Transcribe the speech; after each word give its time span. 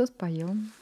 что 0.00 0.06
споем. 0.06 0.72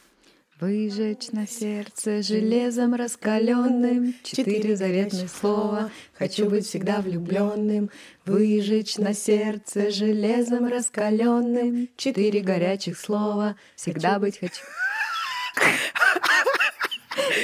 Выжечь 0.61 1.33
на 1.33 1.45
сердце 1.45 2.23
железом 2.23 2.95
раскаленным. 2.95 4.15
Четыре 4.23 4.77
заветных 4.77 5.29
слова. 5.29 5.91
Хочу 6.17 6.49
быть 6.49 6.67
всегда 6.67 7.01
влюбленным. 7.01 7.91
Выжечь 8.25 8.97
на 8.97 9.15
сердце 9.15 9.91
железом 9.91 10.67
раскаленным. 10.69 11.89
Четыре 11.97 12.41
горячих 12.43 12.97
слова. 12.97 13.57
Всегда 13.75 14.21
быть 14.21 14.39
хочу. 14.39 14.63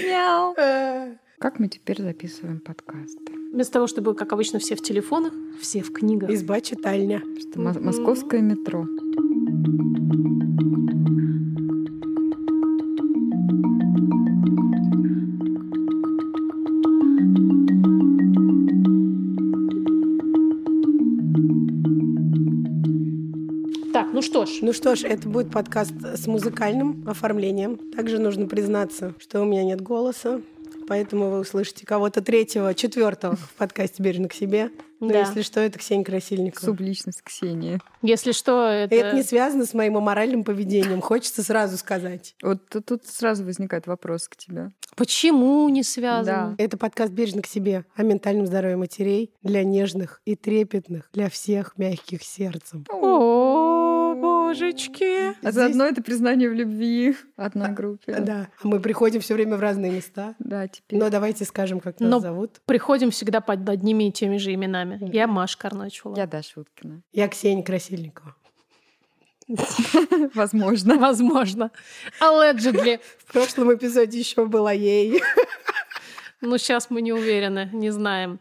Мяу. 0.06 0.54
Как 1.40 1.58
мы 1.58 1.66
теперь 1.66 2.00
записываем 2.00 2.60
подкасты? 2.60 3.32
Вместо 3.52 3.72
того, 3.72 3.88
чтобы, 3.88 4.14
как 4.14 4.32
обычно, 4.32 4.60
все 4.60 4.76
в 4.76 4.82
телефонах, 4.82 5.32
все 5.60 5.82
в 5.82 5.92
книгах. 5.92 6.30
Изба 6.30 6.60
читальня. 6.60 7.20
Что 7.40 7.60
мо- 7.60 7.80
московское 7.80 8.42
метро. 8.42 8.86
Что 24.46 24.54
ж, 24.54 24.58
Ну 24.62 24.72
что 24.72 24.96
ж, 24.96 25.04
это 25.04 25.28
будет 25.28 25.50
подкаст 25.50 25.92
с 26.02 26.26
музыкальным 26.26 27.04
оформлением. 27.08 27.78
Также 27.92 28.18
нужно 28.18 28.46
признаться, 28.46 29.14
что 29.18 29.40
у 29.40 29.44
меня 29.44 29.64
нет 29.64 29.80
голоса, 29.80 30.40
поэтому 30.88 31.30
вы 31.30 31.40
услышите 31.40 31.86
кого-то 31.86 32.20
третьего, 32.22 32.74
четвертого 32.74 33.36
в 33.36 33.52
подкасте 33.54 34.02
«Бережно 34.02 34.28
к 34.28 34.34
себе». 34.34 34.70
Но 35.00 35.08
Да. 35.12 35.20
если 35.20 35.42
что, 35.42 35.60
это 35.60 35.78
Ксения 35.78 36.04
Красильникова. 36.04 36.64
Субличность 36.64 37.20
Ксении. 37.22 37.78
если 38.00 38.32
что, 38.32 38.68
это... 38.68 38.94
Это 38.94 39.14
не 39.16 39.22
связано 39.22 39.66
с 39.66 39.74
моим 39.74 39.96
аморальным 39.98 40.44
поведением, 40.44 41.02
хочется 41.02 41.42
сразу 41.42 41.76
сказать. 41.76 42.34
Вот 42.42 42.60
тут, 42.68 43.04
сразу 43.04 43.44
возникает 43.44 43.86
вопрос 43.86 44.28
к 44.28 44.36
тебе. 44.36 44.70
Почему 44.96 45.68
не 45.68 45.82
связано? 45.82 46.54
Это 46.58 46.78
подкаст 46.78 47.12
«Бережно 47.12 47.42
к 47.42 47.46
себе» 47.46 47.84
о 47.96 48.02
ментальном 48.02 48.46
здоровье 48.46 48.76
матерей 48.76 49.32
для 49.42 49.64
нежных 49.64 50.22
и 50.24 50.36
трепетных, 50.36 51.10
для 51.12 51.28
всех 51.28 51.76
мягких 51.76 52.22
сердцем. 52.22 52.86
О, 52.88 53.43
божечки. 54.54 55.28
А 55.28 55.34
Здесь- 55.50 55.54
заодно 55.54 55.84
это 55.86 56.02
признание 56.02 56.48
в 56.48 56.54
любви 56.54 57.16
одной 57.36 57.70
группе. 57.70 58.14
Да, 58.20 58.48
а 58.62 58.66
мы 58.68 58.80
приходим 58.80 59.20
все 59.20 59.34
время 59.34 59.56
в 59.56 59.60
разные 59.60 59.90
места. 59.92 60.34
Да, 60.38 60.68
теперь. 60.68 60.98
Но 60.98 61.10
давайте 61.10 61.44
скажем, 61.44 61.80
как 61.80 62.00
нас 62.00 62.10
Но- 62.10 62.20
зовут. 62.20 62.60
Приходим 62.66 63.10
всегда 63.10 63.40
под 63.40 63.68
одними 63.68 64.08
и 64.08 64.12
теми 64.12 64.36
же 64.38 64.52
именами. 64.54 64.98
Я 65.12 65.26
Маша 65.26 65.58
Карначула. 65.58 66.16
Я 66.16 66.26
Даша 66.26 66.60
Уткина. 66.60 67.02
Я 67.12 67.28
Ксения 67.28 67.62
Красильникова. 67.62 68.34
Возможно. 70.34 70.96
Возможно. 70.98 71.70
Allegedly. 72.20 73.00
В 73.18 73.32
прошлом 73.32 73.74
эпизоде 73.74 74.18
еще 74.18 74.46
была 74.46 74.72
ей. 74.72 75.20
Ну, 76.40 76.58
сейчас 76.58 76.90
мы 76.90 77.00
не 77.02 77.12
уверены, 77.12 77.68
не 77.72 77.90
знаем. 77.90 78.38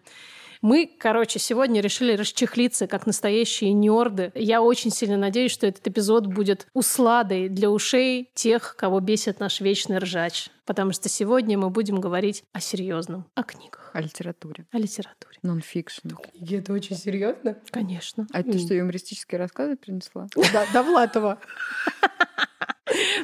Мы, 0.64 0.89
короче, 0.97 1.39
сегодня 1.39 1.81
решили 1.81 2.14
расчехлиться, 2.16 2.88
как 2.88 3.06
настоящие 3.06 3.73
нерды. 3.73 4.31
Я 4.33 4.61
очень 4.61 4.92
сильно 4.92 5.17
надеюсь, 5.17 5.52
что 5.52 5.67
этот 5.67 5.86
эпизод 5.86 6.25
будет 6.28 6.67
усладой 6.73 7.50
для 7.50 7.69
ушей 7.69 8.30
тех, 8.33 8.78
кого 8.78 9.02
бесит 9.02 9.41
наш 9.41 9.59
вечный 9.59 9.97
ржач. 9.97 10.47
Потому 10.66 10.94
что 10.94 11.09
сегодня 11.09 11.58
мы 11.58 11.69
будем 11.69 12.00
говорить 12.00 12.45
о 12.53 12.61
серьезном, 12.61 13.25
о 13.36 13.44
книгах, 13.44 13.91
О 13.94 14.00
литературе. 14.00 14.66
о 14.72 14.78
литературе. 14.78 15.38
Нон-фикшн. 15.44 16.11
И 16.34 16.56
это 16.56 16.72
очень 16.72 16.95
серьезно. 16.95 17.58
Конечно. 17.69 18.25
А 18.31 18.41
ты 18.41 18.58
что, 18.58 18.73
юмористические 18.73 19.39
рассказы 19.39 19.75
принесла? 19.75 20.28
Да, 20.53 20.66
Довлатова. 20.72 21.39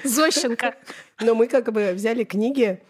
Зощенко. 0.03 0.75
Но 1.21 1.35
мы 1.35 1.47
как 1.47 1.71
бы 1.71 1.91
взяли 1.93 2.23
книги, 2.23 2.81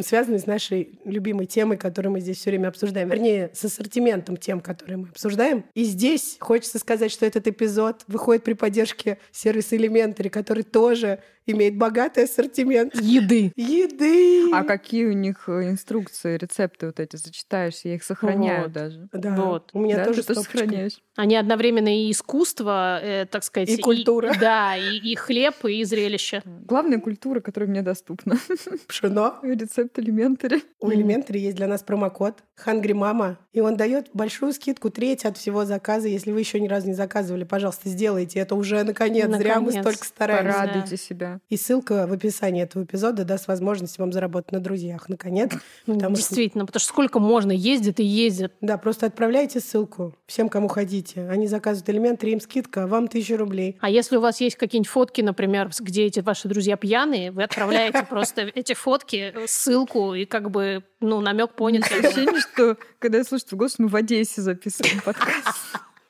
связанные 0.00 0.38
с 0.38 0.46
нашей 0.46 0.98
любимой 1.04 1.46
темой, 1.46 1.76
которую 1.76 2.12
мы 2.12 2.20
здесь 2.20 2.38
все 2.38 2.50
время 2.50 2.68
обсуждаем. 2.68 3.08
Вернее, 3.08 3.50
с 3.52 3.64
ассортиментом 3.64 4.36
тем, 4.36 4.60
которые 4.60 4.96
мы 4.98 5.08
обсуждаем. 5.08 5.64
И 5.74 5.84
здесь 5.84 6.36
хочется 6.40 6.78
сказать, 6.78 7.10
что 7.10 7.26
этот 7.26 7.46
эпизод 7.46 8.04
выходит 8.06 8.44
при 8.44 8.54
поддержке 8.54 9.18
сервиса 9.32 9.76
Elementary, 9.76 10.30
который 10.30 10.62
тоже 10.64 11.20
имеет 11.46 11.76
богатый 11.76 12.24
ассортимент 12.24 12.94
Еды. 12.94 13.52
еды. 13.54 14.50
А 14.54 14.64
какие 14.64 15.04
у 15.04 15.12
них 15.12 15.44
э, 15.48 15.68
инструкции, 15.68 16.38
рецепты 16.38 16.86
вот 16.86 17.00
эти 17.00 17.16
зачитаешь? 17.16 17.80
Я 17.84 17.96
их 17.96 18.02
сохраняю 18.04 18.62
Вот. 18.64 18.72
даже. 18.72 19.08
Да, 19.12 19.36
Вот. 19.36 19.70
у 19.74 19.80
меня 19.80 19.96
Да, 19.96 20.04
тоже 20.06 20.22
ты 20.22 20.28
тоже 20.34 20.40
сохраняешь. 20.40 21.02
Они 21.16 21.36
одновременно 21.36 21.94
и 21.94 22.10
искусство, 22.10 22.98
э, 23.02 23.26
так 23.26 23.44
сказать, 23.44 23.68
И 23.68 23.76
культура. 23.76 24.32
да, 24.40 24.74
и, 24.76 24.96
и 24.96 25.14
хлеб, 25.16 25.54
и 25.66 25.84
зрелище. 25.84 26.40
Главная 26.44 26.98
культура, 26.98 27.40
которая 27.40 27.68
мне 27.74 27.82
доступна. 27.82 28.38
Пшено. 28.86 29.34
Рецепт 29.42 29.98
элементари. 29.98 30.62
У 30.80 30.90
Elementary 30.90 31.38
есть 31.38 31.56
для 31.56 31.66
нас 31.66 31.82
промокод 31.82 32.36
Hungry 32.64 32.92
Mama, 32.92 33.36
и 33.52 33.60
он 33.60 33.76
дает 33.76 34.10
большую 34.14 34.52
скидку, 34.52 34.90
треть 34.90 35.24
от 35.24 35.36
всего 35.36 35.64
заказа. 35.64 36.06
Если 36.06 36.30
вы 36.30 36.38
еще 36.38 36.60
ни 36.60 36.68
разу 36.68 36.86
не 36.86 36.94
заказывали, 36.94 37.42
пожалуйста, 37.42 37.88
сделайте 37.88 38.38
это 38.38 38.54
уже 38.54 38.84
наконец. 38.84 39.26
Зря 39.26 39.58
мы 39.58 39.66
Наконец. 39.72 39.82
столько 39.82 40.04
стараемся. 40.06 40.58
Порадуйте 40.60 40.96
себя. 40.96 41.40
И 41.48 41.56
ссылка 41.56 42.06
в 42.06 42.12
описании 42.12 42.62
этого 42.62 42.84
эпизода 42.84 43.24
даст 43.24 43.48
возможность 43.48 43.98
вам 43.98 44.12
заработать 44.12 44.52
на 44.52 44.60
друзьях, 44.60 45.08
наконец. 45.08 45.50
Потому 45.86 46.14
что, 46.14 46.28
Действительно, 46.28 46.64
потому 46.66 46.80
что 46.80 46.88
сколько 46.90 47.18
можно 47.18 47.50
ездит 47.50 47.98
и 47.98 48.04
ездит. 48.04 48.52
да, 48.60 48.78
просто 48.78 49.06
отправляйте 49.06 49.58
ссылку 49.58 50.14
всем, 50.26 50.48
кому 50.48 50.68
хотите. 50.68 51.26
Они 51.28 51.48
заказывают 51.48 51.90
элементы, 51.90 52.30
им 52.30 52.40
скидка, 52.40 52.84
а 52.84 52.86
вам 52.86 53.08
тысяча 53.08 53.36
рублей. 53.36 53.76
А 53.80 53.90
если 53.90 54.16
у 54.16 54.20
вас 54.20 54.40
есть 54.40 54.56
какие-нибудь 54.56 54.88
фотки, 54.90 55.22
например, 55.22 55.70
где 55.80 56.04
эти 56.04 56.20
ваши 56.20 56.46
друзья 56.46 56.76
пьяные, 56.76 57.32
вы 57.32 57.42
отправляете 57.42 57.63
просто 58.08 58.42
эти 58.54 58.74
фотки, 58.74 59.34
ссылку 59.46 60.14
и 60.14 60.24
как 60.24 60.50
бы, 60.50 60.84
ну, 61.00 61.20
намек 61.20 61.52
понят. 61.52 61.84
Ощущение, 61.84 62.40
что 62.40 62.76
когда 62.98 63.18
я 63.18 63.24
слышу 63.24 63.46
твой 63.46 63.58
голос, 63.58 63.78
мы 63.78 63.88
в 63.88 63.96
Одессе 63.96 64.40
записываем 64.40 65.00
подкаст. 65.00 65.58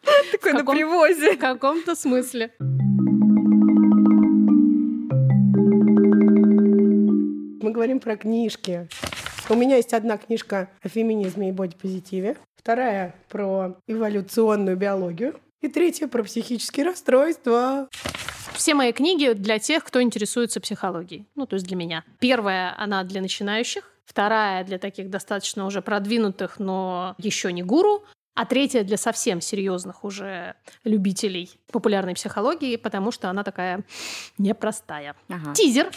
Такой 0.32 0.52
на 0.52 0.64
привозе. 0.64 1.36
В 1.36 1.38
каком-то 1.38 1.94
смысле. 1.94 2.52
Мы 7.62 7.70
говорим 7.70 8.00
про 8.00 8.16
книжки. 8.16 8.88
У 9.48 9.54
меня 9.54 9.76
есть 9.76 9.92
одна 9.92 10.16
книжка 10.16 10.70
о 10.82 10.88
феминизме 10.88 11.50
и 11.50 11.52
бодипозитиве, 11.52 12.36
вторая 12.56 13.14
про 13.28 13.76
эволюционную 13.86 14.76
биологию 14.76 15.34
и 15.60 15.68
третья 15.68 16.08
про 16.08 16.22
психические 16.22 16.86
расстройства. 16.86 17.88
Все 18.54 18.74
мои 18.74 18.92
книги 18.92 19.32
для 19.32 19.58
тех, 19.58 19.84
кто 19.84 20.00
интересуется 20.00 20.60
психологией. 20.60 21.26
Ну, 21.34 21.46
то 21.46 21.54
есть 21.54 21.66
для 21.66 21.76
меня. 21.76 22.04
Первая, 22.20 22.74
она 22.78 23.02
для 23.04 23.20
начинающих. 23.20 23.90
Вторая 24.06 24.64
для 24.64 24.78
таких 24.78 25.10
достаточно 25.10 25.66
уже 25.66 25.82
продвинутых, 25.82 26.58
но 26.58 27.14
еще 27.18 27.52
не 27.52 27.62
гуру. 27.62 28.04
А 28.34 28.46
третья 28.46 28.82
для 28.82 28.96
совсем 28.96 29.40
серьезных 29.40 30.04
уже 30.04 30.54
любителей 30.82 31.50
популярной 31.70 32.14
психологии, 32.14 32.76
потому 32.76 33.12
что 33.12 33.30
она 33.30 33.44
такая 33.44 33.84
непростая. 34.38 35.14
Ага. 35.28 35.54
Тизер. 35.54 35.90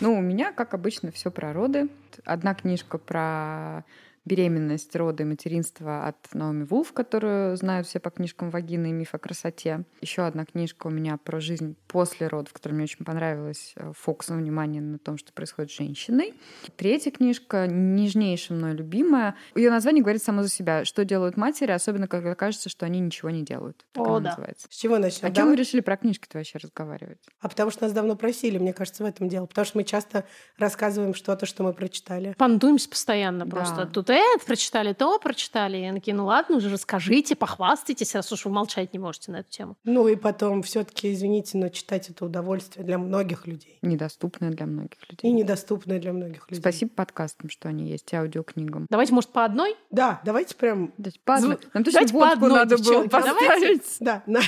Ну, 0.00 0.18
у 0.18 0.20
меня, 0.20 0.52
как 0.52 0.74
обычно, 0.74 1.12
все 1.12 1.30
про 1.30 1.52
роды. 1.52 1.88
Одна 2.24 2.54
книжка 2.54 2.98
про 2.98 3.84
беременность, 4.26 4.94
роды, 4.96 5.24
материнство 5.24 6.06
от 6.06 6.16
Наоми 6.34 6.64
Вулф, 6.64 6.92
которую 6.92 7.56
знают 7.56 7.86
все 7.86 8.00
по 8.00 8.10
книжкам 8.10 8.50
«Вагина» 8.50 8.86
и 8.88 8.92
«Миф 8.92 9.14
о 9.14 9.18
красоте». 9.18 9.84
Еще 10.00 10.22
одна 10.26 10.44
книжка 10.44 10.88
у 10.88 10.90
меня 10.90 11.16
про 11.16 11.40
жизнь 11.40 11.76
после 11.86 12.26
родов, 12.28 12.52
которая 12.52 12.74
мне 12.76 12.84
очень 12.84 13.04
понравилась. 13.04 13.72
э, 13.76 13.92
Фокус 13.96 14.28
на 14.28 14.36
внимание 14.36 14.82
на 14.82 14.98
том, 14.98 15.16
что 15.16 15.32
происходит 15.32 15.70
с 15.70 15.76
женщиной. 15.76 16.34
Третья 16.76 17.10
книжка, 17.12 17.66
нежнейшая 17.68 18.58
мной 18.58 18.74
любимая. 18.74 19.36
Ее 19.54 19.70
название 19.70 20.02
говорит 20.02 20.22
само 20.22 20.42
за 20.42 20.48
себя. 20.48 20.84
Что 20.84 21.04
делают 21.04 21.36
матери, 21.36 21.70
особенно 21.70 22.08
когда 22.08 22.34
кажется, 22.34 22.68
что 22.68 22.84
они 22.84 22.98
ничего 23.00 23.30
не 23.30 23.42
делают. 23.44 23.86
Так 23.92 24.04
О, 24.06 24.10
она 24.16 24.20
да. 24.20 24.30
называется. 24.30 24.66
С 24.70 24.76
чего 24.76 24.98
начнем? 24.98 25.30
А 25.30 25.34
чем 25.34 25.48
вы 25.48 25.56
решили 25.56 25.80
про 25.80 25.96
книжки-то 25.96 26.38
вообще 26.38 26.58
разговаривать? 26.58 27.18
А 27.40 27.48
потому 27.48 27.70
что 27.70 27.84
нас 27.84 27.92
давно 27.92 28.16
просили, 28.16 28.58
мне 28.58 28.72
кажется, 28.72 29.04
в 29.04 29.06
этом 29.06 29.28
дело. 29.28 29.46
Потому 29.46 29.64
что 29.64 29.78
мы 29.78 29.84
часто 29.84 30.24
рассказываем 30.58 31.14
что-то, 31.14 31.46
что 31.46 31.62
мы 31.62 31.72
прочитали. 31.72 32.34
Пандуемся 32.36 32.88
постоянно 32.90 33.44
Да. 33.44 33.50
просто. 33.50 33.86
Тут 33.86 34.10
это 34.18 34.44
прочитали, 34.46 34.92
то 34.92 35.18
прочитали. 35.18 35.76
Я 35.78 35.92
такие, 35.92 36.14
ну 36.14 36.26
ладно 36.26 36.56
уже, 36.56 36.70
расскажите, 36.70 37.34
похвастайтесь, 37.36 38.14
раз 38.14 38.30
уж 38.32 38.44
вы 38.44 38.50
молчать 38.52 38.92
не 38.92 38.98
можете 38.98 39.32
на 39.32 39.36
эту 39.38 39.50
тему. 39.50 39.76
Ну 39.84 40.08
и 40.08 40.16
потом 40.16 40.62
все-таки, 40.62 41.12
извините, 41.12 41.58
но 41.58 41.68
читать 41.68 42.08
это 42.10 42.24
удовольствие 42.24 42.84
для 42.84 42.98
многих 42.98 43.46
людей. 43.46 43.78
Недоступная 43.82 44.50
для 44.50 44.66
многих 44.66 44.98
И 45.08 45.12
людей. 45.12 45.32
недоступное 45.32 45.98
для 45.98 46.12
многих 46.12 46.50
людей. 46.50 46.60
Спасибо 46.60 46.90
подкастам, 46.94 47.50
что 47.50 47.68
они 47.68 47.88
есть, 47.88 48.12
и 48.12 48.16
аудиокнигам. 48.16 48.86
Давайте, 48.90 49.12
может, 49.12 49.30
по 49.30 49.44
одной? 49.44 49.76
Да, 49.90 50.20
давайте 50.24 50.54
прям... 50.54 50.92
Давайте 50.98 51.20
по 51.24 51.34
одной. 51.34 51.58
Нам 51.74 51.84
точно 51.84 52.00
давайте 52.00 52.12
по 52.12 52.18
водку 52.18 52.44
одной, 52.44 52.50
надо 52.58 52.76
было 52.76 52.84
девчонки, 52.84 53.10
давайте. 53.10 53.46
поставить. 53.46 53.96
Да, 54.00 54.22
на- 54.26 54.40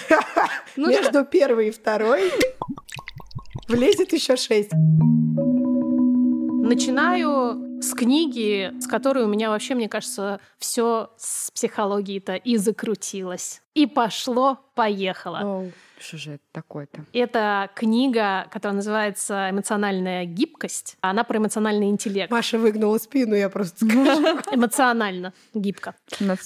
Ну, 0.76 0.88
между 0.88 1.24
первой 1.24 1.68
и 1.68 1.70
второй 1.70 2.30
влезет 3.68 4.12
еще 4.12 4.36
шесть. 4.36 4.72
Начинаю 6.60 7.67
с 7.80 7.94
книги, 7.94 8.72
с 8.80 8.86
которой 8.86 9.25
у 9.25 9.28
меня 9.28 9.50
вообще, 9.50 9.75
мне 9.75 9.88
кажется, 9.88 10.40
все 10.58 11.10
с 11.16 11.50
психологией-то 11.50 12.34
и 12.34 12.56
закрутилось. 12.56 13.62
И 13.75 13.86
пошло-поехало. 13.86 15.40
Оу. 15.44 15.72
Что 16.00 16.16
же 16.16 16.32
это 16.34 16.44
такое-то? 16.52 17.04
Это 17.12 17.70
книга, 17.75 18.46
которая 18.50 18.76
называется 18.76 19.48
«Эмоциональная 19.50 20.25
гибкость». 20.25 20.96
Она 21.00 21.25
про 21.25 21.38
эмоциональный 21.38 21.88
интеллект. 21.88 22.30
Маша 22.30 22.58
выгнула 22.58 22.98
спину, 22.98 23.34
я 23.34 23.48
просто 23.48 23.84
скажу. 23.84 24.38
Эмоционально 24.52 25.32
гибко. 25.54 25.94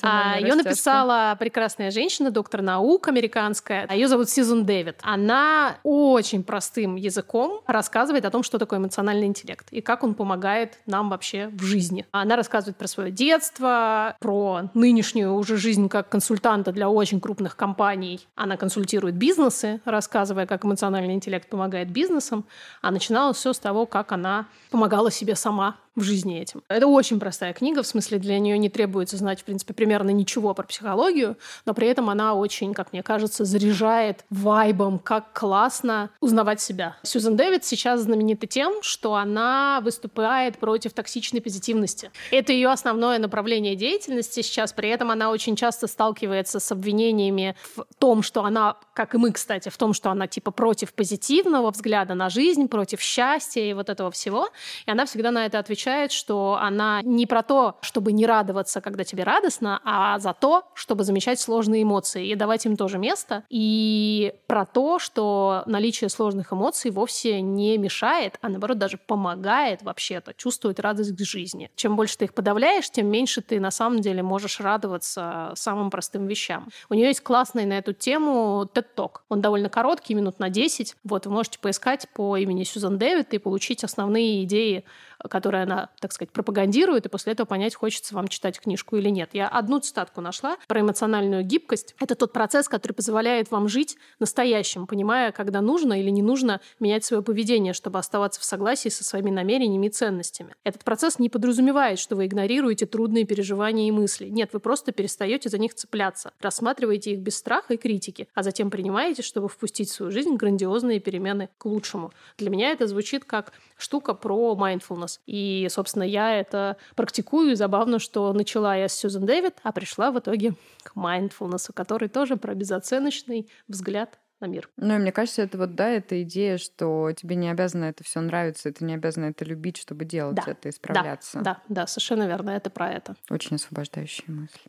А, 0.02 0.38
Ее 0.40 0.54
написала 0.54 1.36
прекрасная 1.38 1.90
женщина, 1.90 2.30
доктор 2.30 2.62
наук 2.62 3.08
американская. 3.08 3.86
Ее 3.92 4.08
зовут 4.08 4.30
Сьюзен 4.30 4.64
Дэвид. 4.64 4.98
Она 5.02 5.76
очень 5.82 6.44
простым 6.44 6.96
языком 6.96 7.60
рассказывает 7.66 8.24
о 8.24 8.30
том, 8.30 8.42
что 8.42 8.58
такое 8.58 8.78
эмоциональный 8.78 9.26
интеллект 9.26 9.68
и 9.70 9.80
как 9.80 10.02
он 10.02 10.14
помогает 10.14 10.78
нам 10.86 11.10
вообще 11.10 11.21
в 11.22 11.62
жизни. 11.62 12.06
Она 12.12 12.36
рассказывает 12.36 12.76
про 12.76 12.88
свое 12.88 13.10
детство, 13.10 14.16
про 14.20 14.70
нынешнюю 14.74 15.34
уже 15.34 15.56
жизнь 15.56 15.88
как 15.88 16.08
консультанта 16.08 16.72
для 16.72 16.88
очень 16.88 17.20
крупных 17.20 17.56
компаний. 17.56 18.26
Она 18.34 18.56
консультирует 18.56 19.14
бизнесы, 19.14 19.80
рассказывая, 19.84 20.46
как 20.46 20.64
эмоциональный 20.64 21.14
интеллект 21.14 21.48
помогает 21.48 21.90
бизнесам. 21.90 22.44
А 22.80 22.90
начиналось 22.90 23.36
все 23.36 23.52
с 23.52 23.58
того, 23.58 23.86
как 23.86 24.12
она 24.12 24.46
помогала 24.70 25.10
себе 25.10 25.36
сама 25.36 25.76
в 25.94 26.02
жизни 26.02 26.40
этим. 26.40 26.62
Это 26.68 26.86
очень 26.86 27.20
простая 27.20 27.52
книга, 27.52 27.82
в 27.82 27.86
смысле 27.86 28.18
для 28.18 28.38
нее 28.38 28.56
не 28.56 28.70
требуется 28.70 29.16
знать, 29.16 29.40
в 29.40 29.44
принципе, 29.44 29.74
примерно 29.74 30.10
ничего 30.10 30.54
про 30.54 30.64
психологию, 30.64 31.36
но 31.66 31.74
при 31.74 31.88
этом 31.88 32.08
она 32.08 32.34
очень, 32.34 32.72
как 32.72 32.92
мне 32.92 33.02
кажется, 33.02 33.44
заряжает 33.44 34.24
вайбом, 34.30 34.98
как 34.98 35.32
классно 35.32 36.10
узнавать 36.20 36.60
себя. 36.60 36.96
Сьюзен 37.02 37.36
Дэвид 37.36 37.64
сейчас 37.64 38.02
знаменита 38.02 38.46
тем, 38.46 38.82
что 38.82 39.14
она 39.14 39.80
выступает 39.82 40.58
против 40.58 40.94
токсичной 40.94 41.42
позитивности. 41.42 42.10
Это 42.30 42.52
ее 42.52 42.70
основное 42.70 43.18
направление 43.18 43.76
деятельности 43.76 44.40
сейчас, 44.40 44.72
при 44.72 44.88
этом 44.88 45.10
она 45.10 45.30
очень 45.30 45.56
часто 45.56 45.86
сталкивается 45.86 46.58
с 46.58 46.72
обвинениями 46.72 47.54
в 47.76 47.84
том, 47.98 48.22
что 48.22 48.44
она, 48.44 48.76
как 48.94 49.14
и 49.14 49.18
мы, 49.18 49.32
кстати, 49.32 49.68
в 49.68 49.76
том, 49.76 49.92
что 49.92 50.10
она 50.10 50.26
типа 50.26 50.52
против 50.52 50.94
позитивного 50.94 51.70
взгляда 51.70 52.14
на 52.14 52.30
жизнь, 52.30 52.68
против 52.68 53.02
счастья 53.02 53.60
и 53.60 53.74
вот 53.74 53.90
этого 53.90 54.10
всего. 54.10 54.48
И 54.86 54.90
она 54.90 55.04
всегда 55.04 55.30
на 55.30 55.44
это 55.44 55.58
отвечает, 55.58 55.81
что 56.12 56.58
она 56.60 57.00
не 57.02 57.26
про 57.26 57.42
то, 57.42 57.76
чтобы 57.80 58.12
не 58.12 58.26
радоваться, 58.26 58.80
когда 58.80 59.04
тебе 59.04 59.24
радостно, 59.24 59.80
а 59.84 60.18
за 60.18 60.32
то, 60.32 60.64
чтобы 60.74 61.04
замечать 61.04 61.40
сложные 61.40 61.82
эмоции 61.82 62.28
и 62.28 62.34
давать 62.34 62.66
им 62.66 62.76
тоже 62.76 62.98
место. 62.98 63.44
И 63.48 64.34
про 64.46 64.64
то, 64.66 64.98
что 64.98 65.62
наличие 65.66 66.08
сложных 66.08 66.52
эмоций 66.52 66.90
вовсе 66.90 67.40
не 67.40 67.78
мешает, 67.78 68.38
а 68.40 68.48
наоборот 68.48 68.78
даже 68.78 68.98
помогает 68.98 69.82
вообще-то 69.82 70.34
чувствовать 70.34 70.78
радость 70.78 71.16
к 71.16 71.20
жизни. 71.20 71.70
Чем 71.74 71.96
больше 71.96 72.18
ты 72.18 72.26
их 72.26 72.34
подавляешь, 72.34 72.90
тем 72.90 73.08
меньше 73.08 73.42
ты 73.42 73.60
на 73.60 73.70
самом 73.70 74.00
деле 74.00 74.22
можешь 74.22 74.60
радоваться 74.60 75.52
самым 75.54 75.90
простым 75.90 76.26
вещам. 76.26 76.68
У 76.88 76.94
нее 76.94 77.08
есть 77.08 77.22
классный 77.22 77.66
на 77.66 77.74
эту 77.74 77.92
тему 77.92 78.68
TED 78.72 78.86
Talk. 78.96 79.10
Он 79.28 79.40
довольно 79.40 79.68
короткий, 79.68 80.14
минут 80.14 80.38
на 80.38 80.48
10. 80.48 80.96
Вот, 81.04 81.26
вы 81.26 81.32
можете 81.32 81.58
поискать 81.58 82.08
по 82.14 82.36
имени 82.36 82.64
Сьюзан 82.64 82.98
Дэвид 82.98 83.34
и 83.34 83.38
получить 83.38 83.84
основные 83.84 84.44
идеи 84.44 84.84
которые 85.28 85.62
она, 85.62 85.71
так 86.00 86.12
сказать, 86.12 86.32
пропагандирует, 86.32 87.06
и 87.06 87.08
после 87.08 87.32
этого 87.32 87.46
понять, 87.46 87.74
хочется 87.74 88.14
вам 88.14 88.28
читать 88.28 88.60
книжку 88.60 88.96
или 88.96 89.08
нет. 89.08 89.30
Я 89.32 89.48
одну 89.48 89.80
цитатку 89.80 90.20
нашла 90.20 90.56
про 90.68 90.80
эмоциональную 90.80 91.44
гибкость. 91.44 91.94
Это 92.00 92.14
тот 92.14 92.32
процесс, 92.32 92.68
который 92.68 92.92
позволяет 92.92 93.50
вам 93.50 93.68
жить 93.68 93.96
настоящим, 94.18 94.86
понимая, 94.86 95.32
когда 95.32 95.60
нужно 95.60 96.00
или 96.00 96.10
не 96.10 96.22
нужно 96.22 96.60
менять 96.80 97.04
свое 97.04 97.22
поведение, 97.22 97.72
чтобы 97.72 97.98
оставаться 97.98 98.40
в 98.40 98.44
согласии 98.44 98.88
со 98.88 99.04
своими 99.04 99.30
намерениями 99.30 99.86
и 99.86 99.90
ценностями. 99.90 100.54
Этот 100.64 100.84
процесс 100.84 101.18
не 101.18 101.28
подразумевает, 101.28 101.98
что 101.98 102.16
вы 102.16 102.26
игнорируете 102.26 102.86
трудные 102.86 103.24
переживания 103.24 103.88
и 103.88 103.90
мысли. 103.90 104.28
Нет, 104.28 104.50
вы 104.52 104.60
просто 104.60 104.92
перестаете 104.92 105.48
за 105.48 105.58
них 105.58 105.74
цепляться, 105.74 106.32
рассматриваете 106.40 107.12
их 107.12 107.20
без 107.20 107.36
страха 107.36 107.74
и 107.74 107.76
критики, 107.76 108.28
а 108.34 108.42
затем 108.42 108.70
принимаете, 108.70 109.22
чтобы 109.22 109.48
впустить 109.48 109.90
в 109.90 109.92
свою 109.92 110.12
жизнь 110.12 110.36
грандиозные 110.36 111.00
перемены 111.00 111.48
к 111.58 111.66
лучшему. 111.66 112.12
Для 112.38 112.50
меня 112.50 112.70
это 112.70 112.86
звучит 112.86 113.24
как 113.24 113.52
штука 113.76 114.14
про 114.14 114.54
mindfulness. 114.54 115.20
И, 115.26 115.61
собственно, 115.68 116.04
я 116.04 116.38
это 116.38 116.76
практикую. 116.96 117.52
И 117.52 117.54
забавно, 117.54 117.98
что 117.98 118.32
начала 118.32 118.76
я 118.76 118.88
с 118.88 118.94
Сьюзен 118.94 119.26
Дэвид, 119.26 119.54
а 119.62 119.72
пришла 119.72 120.10
в 120.10 120.18
итоге 120.18 120.54
к 120.82 120.96
mindfulness, 120.96 121.70
который 121.72 122.08
тоже 122.08 122.36
про 122.36 122.54
безоценочный 122.54 123.48
взгляд 123.68 124.18
на 124.42 124.46
мир. 124.46 124.68
Ну, 124.76 124.96
и 124.96 124.98
мне 124.98 125.12
кажется, 125.12 125.42
это 125.42 125.56
вот, 125.56 125.74
да, 125.74 125.88
эта 125.88 126.22
идея, 126.22 126.58
что 126.58 127.12
тебе 127.12 127.36
не 127.36 127.48
обязано 127.48 127.84
это 127.84 128.04
все 128.04 128.20
нравиться, 128.20 128.68
и 128.68 128.72
ты 128.72 128.84
не 128.84 128.94
обязана 128.94 129.26
это 129.26 129.44
любить, 129.44 129.78
чтобы 129.78 130.04
делать 130.04 130.36
Да, 130.36 130.44
это 130.46 130.68
и 130.68 130.72
справляться. 130.72 131.40
Да, 131.40 131.62
да, 131.68 131.86
совершенно 131.86 132.26
верно, 132.26 132.50
это 132.50 132.68
про 132.68 132.90
это. 132.90 133.16
Очень 133.30 133.56
освобождающая 133.56 134.26
мысль. 134.26 134.60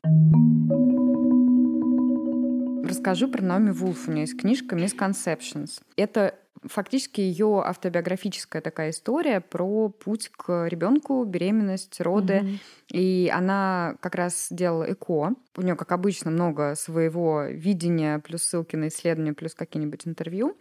Расскажу 2.88 3.28
про 3.28 3.42
Наоми 3.42 3.72
Вулф. 3.72 4.08
У 4.08 4.12
нее 4.12 4.22
есть 4.22 4.40
книжка 4.40 4.76
«Misconceptions». 4.76 5.82
Это 5.96 6.36
фактически 6.66 7.22
ее 7.22 7.62
автобиографическая 7.66 8.62
такая 8.62 8.92
история 8.92 9.42
про 9.42 9.90
путь 9.90 10.30
к 10.30 10.68
ребенку, 10.68 11.24
беременность, 11.24 12.00
роды. 12.02 12.42
Мгм. 12.42 12.60
И 12.92 13.32
она 13.34 13.96
как 14.02 14.16
раз 14.16 14.48
делала 14.50 14.92
ЭКО. 14.92 15.34
У 15.58 15.62
нее, 15.62 15.76
как 15.76 15.92
обычно, 15.92 16.32
много 16.32 16.76
своего 16.76 17.44
видения, 17.44 18.20
плюс 18.20 18.44
ссылки 18.44 18.76
на 18.76 18.88
исследования, 18.88 19.34
плюс 19.34 19.54
какие-нибудь 19.54 20.08
интервью. 20.08 20.58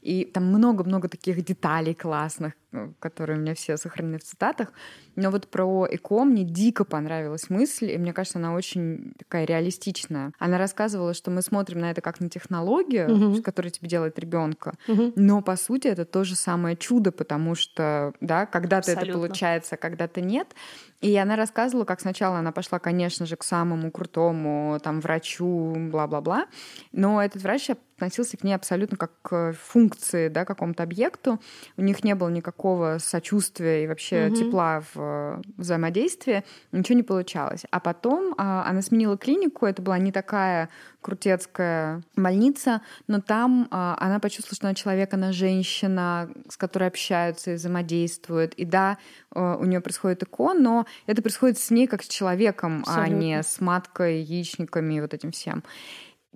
И 0.00 0.24
там 0.24 0.46
много-много 0.46 1.08
таких 1.08 1.44
деталей 1.44 1.94
классных, 1.94 2.54
которые 3.00 3.38
у 3.38 3.40
меня 3.40 3.54
все 3.54 3.76
сохранены 3.76 4.18
в 4.18 4.24
цитатах. 4.24 4.72
Но 5.16 5.30
вот 5.30 5.48
про 5.48 5.86
ЭКО 5.90 6.24
мне 6.24 6.42
дико 6.44 6.84
понравилась 6.84 7.50
мысль, 7.50 7.90
и 7.90 7.98
мне 7.98 8.12
кажется, 8.12 8.38
она 8.38 8.54
очень 8.54 9.12
такая 9.18 9.44
реалистичная. 9.44 10.32
Она 10.38 10.56
рассказывала, 10.58 11.12
что 11.14 11.30
мы 11.30 11.42
смотрим 11.42 11.80
на 11.80 11.90
это 11.90 12.00
как 12.00 12.20
на 12.20 12.30
технологию, 12.30 13.10
Мгм. 13.10 13.42
которая 13.42 13.70
тебе 13.70 13.88
делает 13.88 14.18
ребенка, 14.18 14.74
Мгм. 14.86 15.12
но 15.16 15.42
по 15.42 15.56
сути 15.56 15.88
это 15.88 16.04
то 16.04 16.24
же 16.24 16.34
самое 16.34 16.76
чудо, 16.76 17.12
потому 17.12 17.54
что, 17.54 18.14
да, 18.20 18.46
когда-то 18.46 18.90
это 18.92 19.06
получается, 19.12 19.74
а 19.74 19.78
когда-то 19.78 20.20
нет. 20.20 20.54
И 21.02 21.16
она 21.16 21.36
рассказывала, 21.36 21.84
как 21.84 22.00
сначала 22.00 22.38
она 22.38 22.52
пошла, 22.52 22.78
конечно 22.78 23.26
же, 23.26 23.36
к 23.36 23.42
самому 23.42 23.90
крутому 23.90 24.78
там 24.82 25.00
врачу, 25.00 25.74
бла-бла-бла, 25.90 26.46
но 26.92 27.22
этот 27.22 27.42
врач 27.42 27.70
относился 27.70 28.36
к 28.36 28.44
ней 28.44 28.54
абсолютно 28.54 28.96
как 28.96 29.12
к 29.22 29.52
функции, 29.52 30.28
да, 30.28 30.44
какому-то 30.44 30.82
объекту. 30.84 31.40
У 31.76 31.82
них 31.82 32.02
не 32.04 32.14
было 32.14 32.28
никакого 32.28 32.61
сочувствия 32.98 33.84
и 33.84 33.86
вообще 33.86 34.26
Мгм. 34.26 34.34
тепла 34.34 34.80
в 34.80 34.96
э, 34.96 35.42
взаимодействии, 35.56 36.44
ничего 36.72 36.96
не 36.96 37.02
получалось. 37.02 37.64
А 37.70 37.80
потом 37.80 38.34
а, 38.38 38.64
она 38.68 38.82
сменила 38.82 39.16
клинику, 39.16 39.66
это 39.66 39.82
была 39.82 39.98
не 39.98 40.12
такая 40.12 40.68
крутецкая 41.00 42.02
больница, 42.16 42.80
но 43.08 43.20
там 43.20 43.68
а, 43.70 43.96
она 44.00 44.18
почувствовала, 44.20 44.56
что 44.56 44.66
она 44.68 44.74
человек, 44.74 45.12
она 45.14 45.32
женщина, 45.32 46.30
с 46.48 46.56
которой 46.56 46.88
общаются 46.88 47.52
и 47.52 47.54
взаимодействуют. 47.54 48.54
И 48.54 48.64
да, 48.64 48.98
э, 49.34 49.56
у 49.58 49.64
нее 49.64 49.80
происходит 49.80 50.22
ЭКО, 50.22 50.54
но 50.54 50.86
это 51.06 51.22
происходит 51.22 51.58
с 51.58 51.70
ней 51.70 51.86
как 51.86 52.02
с 52.02 52.08
человеком, 52.08 52.84
а 52.86 53.02
Абсолютно. 53.02 53.14
не 53.22 53.42
с 53.42 53.60
маткой, 53.60 54.20
яичниками 54.22 54.94
и 54.94 55.00
вот 55.00 55.14
этим 55.14 55.32
всем 55.32 55.62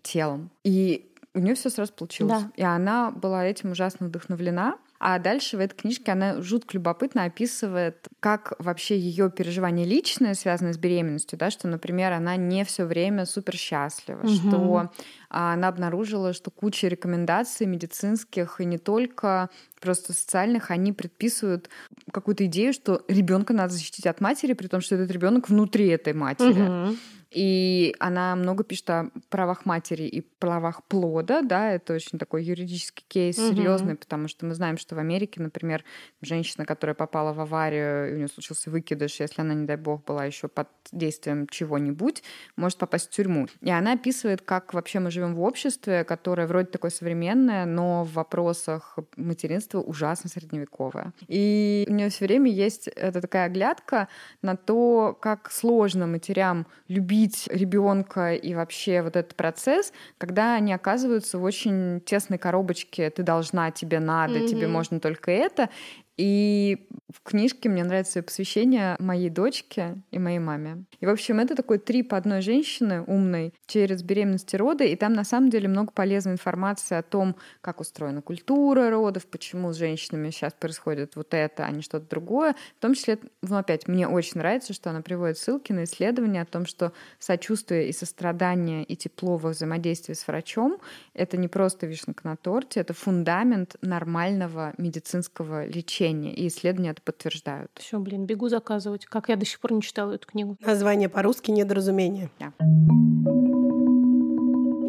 телом. 0.02 0.50
И 0.64 1.06
у 1.34 1.38
нее 1.38 1.54
все 1.54 1.68
сразу 1.70 1.92
получилось. 1.92 2.42
Да. 2.42 2.50
И 2.56 2.62
она 2.62 3.10
была 3.10 3.44
этим 3.44 3.72
ужасно 3.72 4.06
вдохновлена. 4.06 4.78
А 4.98 5.18
дальше 5.18 5.56
в 5.56 5.60
этой 5.60 5.74
книжке 5.76 6.12
она 6.12 6.40
жутко 6.40 6.74
любопытно 6.74 7.24
описывает, 7.24 8.06
как 8.20 8.54
вообще 8.58 8.98
ее 8.98 9.30
переживания 9.30 9.84
личные 9.84 10.34
связаны 10.34 10.72
с 10.72 10.78
беременностью, 10.78 11.38
да, 11.38 11.50
что, 11.50 11.68
например, 11.68 12.12
она 12.12 12.36
не 12.36 12.64
все 12.64 12.84
время 12.84 13.26
супер 13.26 13.56
счастлива, 13.56 14.22
Мгм. 14.22 14.34
что 14.34 14.90
а, 15.28 15.52
она 15.54 15.68
обнаружила, 15.68 16.32
что 16.32 16.50
куча 16.50 16.88
рекомендаций 16.88 17.66
медицинских 17.66 18.60
и 18.60 18.64
не 18.64 18.78
только 18.78 19.50
просто 19.80 20.12
социальных, 20.12 20.70
они 20.70 20.92
предписывают 20.92 21.68
какую-то 22.12 22.46
идею, 22.46 22.72
что 22.72 23.04
ребенка 23.08 23.52
надо 23.52 23.72
защитить 23.74 24.06
от 24.06 24.20
матери, 24.20 24.54
при 24.54 24.66
том, 24.68 24.80
что 24.80 24.94
этот 24.94 25.10
ребенок 25.10 25.48
внутри 25.48 25.88
этой 25.88 26.12
матери. 26.14 26.60
Мгм. 26.62 26.98
И 27.36 27.94
она 27.98 28.34
много 28.34 28.64
пишет 28.64 28.88
о 28.88 29.10
правах 29.28 29.66
матери 29.66 30.04
и 30.04 30.22
правах 30.22 30.82
плода, 30.84 31.42
да, 31.42 31.72
это 31.72 31.92
очень 31.92 32.18
такой 32.18 32.42
юридический 32.42 33.04
кейс 33.08 33.36
Мгм. 33.36 33.54
серьезный, 33.54 33.94
потому 33.94 34.26
что 34.26 34.46
мы 34.46 34.54
знаем, 34.54 34.78
что 34.78 34.94
в 34.94 34.98
Америке, 34.98 35.42
например, 35.42 35.84
женщина, 36.22 36.64
которая 36.64 36.94
попала 36.94 37.34
в 37.34 37.40
аварию, 37.40 38.08
и 38.10 38.14
у 38.14 38.16
нее 38.16 38.28
случился 38.28 38.70
выкидыш, 38.70 39.20
если 39.20 39.42
она, 39.42 39.52
не 39.52 39.66
дай 39.66 39.76
бог, 39.76 40.02
была 40.06 40.24
еще 40.24 40.48
под 40.48 40.68
действием 40.92 41.46
чего-нибудь, 41.48 42.22
может 42.56 42.78
попасть 42.78 43.08
в 43.08 43.10
тюрьму. 43.10 43.48
И 43.60 43.70
она 43.70 43.92
описывает, 43.92 44.40
как 44.40 44.72
вообще 44.72 44.98
мы 45.00 45.10
живем 45.10 45.34
в 45.34 45.42
обществе, 45.42 46.04
которое 46.04 46.46
вроде 46.46 46.68
такое 46.68 46.90
современное, 46.90 47.66
но 47.66 48.02
в 48.04 48.14
вопросах 48.14 48.98
материнства 49.16 49.80
ужасно 49.80 50.30
средневековое. 50.30 51.12
И 51.28 51.84
у 51.86 51.92
нее 51.92 52.08
все 52.08 52.24
время 52.24 52.50
есть 52.50 52.88
эта 52.88 53.20
такая 53.20 53.44
оглядка 53.46 54.08
на 54.40 54.56
то, 54.56 55.12
как 55.20 55.50
сложно 55.50 56.06
матерям 56.06 56.66
любить 56.88 57.25
ребенка 57.50 58.34
и 58.34 58.54
вообще 58.54 59.02
вот 59.02 59.16
этот 59.16 59.34
процесс, 59.36 59.92
когда 60.18 60.54
они 60.54 60.72
оказываются 60.72 61.38
в 61.38 61.42
очень 61.44 62.00
тесной 62.04 62.38
коробочке. 62.38 63.10
Ты 63.10 63.22
должна, 63.22 63.70
тебе 63.70 63.98
надо, 64.00 64.40
тебе 64.42 64.66
Мгм. 64.66 64.72
можно 64.72 65.00
только 65.00 65.30
это. 65.30 65.68
И 66.16 66.88
в 67.12 67.22
книжке 67.22 67.68
мне 67.68 67.84
нравится 67.84 68.22
посвящение 68.22 68.96
моей 68.98 69.30
дочке 69.30 70.02
и 70.10 70.18
моей 70.18 70.38
маме. 70.38 70.84
И, 71.00 71.06
в 71.06 71.10
общем, 71.10 71.40
это 71.40 71.54
такой 71.54 71.78
трип 71.78 72.14
одной 72.14 72.40
женщины 72.40 73.02
умной 73.02 73.52
через 73.66 74.02
беременность 74.02 74.52
и 74.54 74.56
роды, 74.56 74.88
и 74.88 74.96
там 74.96 75.12
на 75.12 75.24
самом 75.24 75.50
деле 75.50 75.68
много 75.68 75.92
полезной 75.92 76.32
информации 76.32 76.96
о 76.96 77.02
том, 77.02 77.36
как 77.60 77.80
устроена 77.80 78.22
культура 78.22 78.90
родов, 78.90 79.26
почему 79.26 79.72
с 79.72 79.76
женщинами 79.76 80.30
сейчас 80.30 80.52
происходит 80.52 81.16
вот 81.16 81.34
это, 81.34 81.64
а 81.64 81.70
не 81.70 81.82
что-то 81.82 82.08
другое. 82.08 82.54
В 82.78 82.80
том 82.80 82.94
числе, 82.94 83.18
ну, 83.42 83.56
опять, 83.56 83.86
мне 83.88 84.08
очень 84.08 84.38
нравится, 84.38 84.72
что 84.72 84.90
она 84.90 85.02
приводит 85.02 85.38
ссылки 85.38 85.72
на 85.72 85.84
исследования 85.84 86.42
о 86.42 86.46
том, 86.46 86.66
что 86.66 86.92
сочувствие 87.18 87.88
и 87.88 87.92
сострадание 87.92 88.84
и 88.84 88.96
тепло 88.96 89.36
во 89.36 89.50
взаимодействии 89.50 90.14
с 90.14 90.26
врачом— 90.26 90.78
это 91.14 91.36
не 91.36 91.48
просто 91.48 91.86
вишенка 91.86 92.26
на 92.26 92.36
торте, 92.36 92.80
это 92.80 92.94
фундамент 92.94 93.76
нормального 93.82 94.72
медицинского 94.78 95.66
лечения, 95.66 96.05
и 96.12 96.48
исследования 96.48 96.90
это 96.90 97.02
подтверждают. 97.02 97.70
Все, 97.76 97.98
блин, 97.98 98.26
бегу 98.26 98.48
заказывать. 98.48 99.06
Как 99.06 99.28
я 99.28 99.36
до 99.36 99.44
сих 99.44 99.60
пор 99.60 99.72
не 99.72 99.82
читала 99.82 100.12
эту 100.12 100.26
книгу. 100.26 100.56
Название 100.60 101.08
по-русски 101.08 101.50
«Недоразумение». 101.50 102.30
Да. 102.38 102.52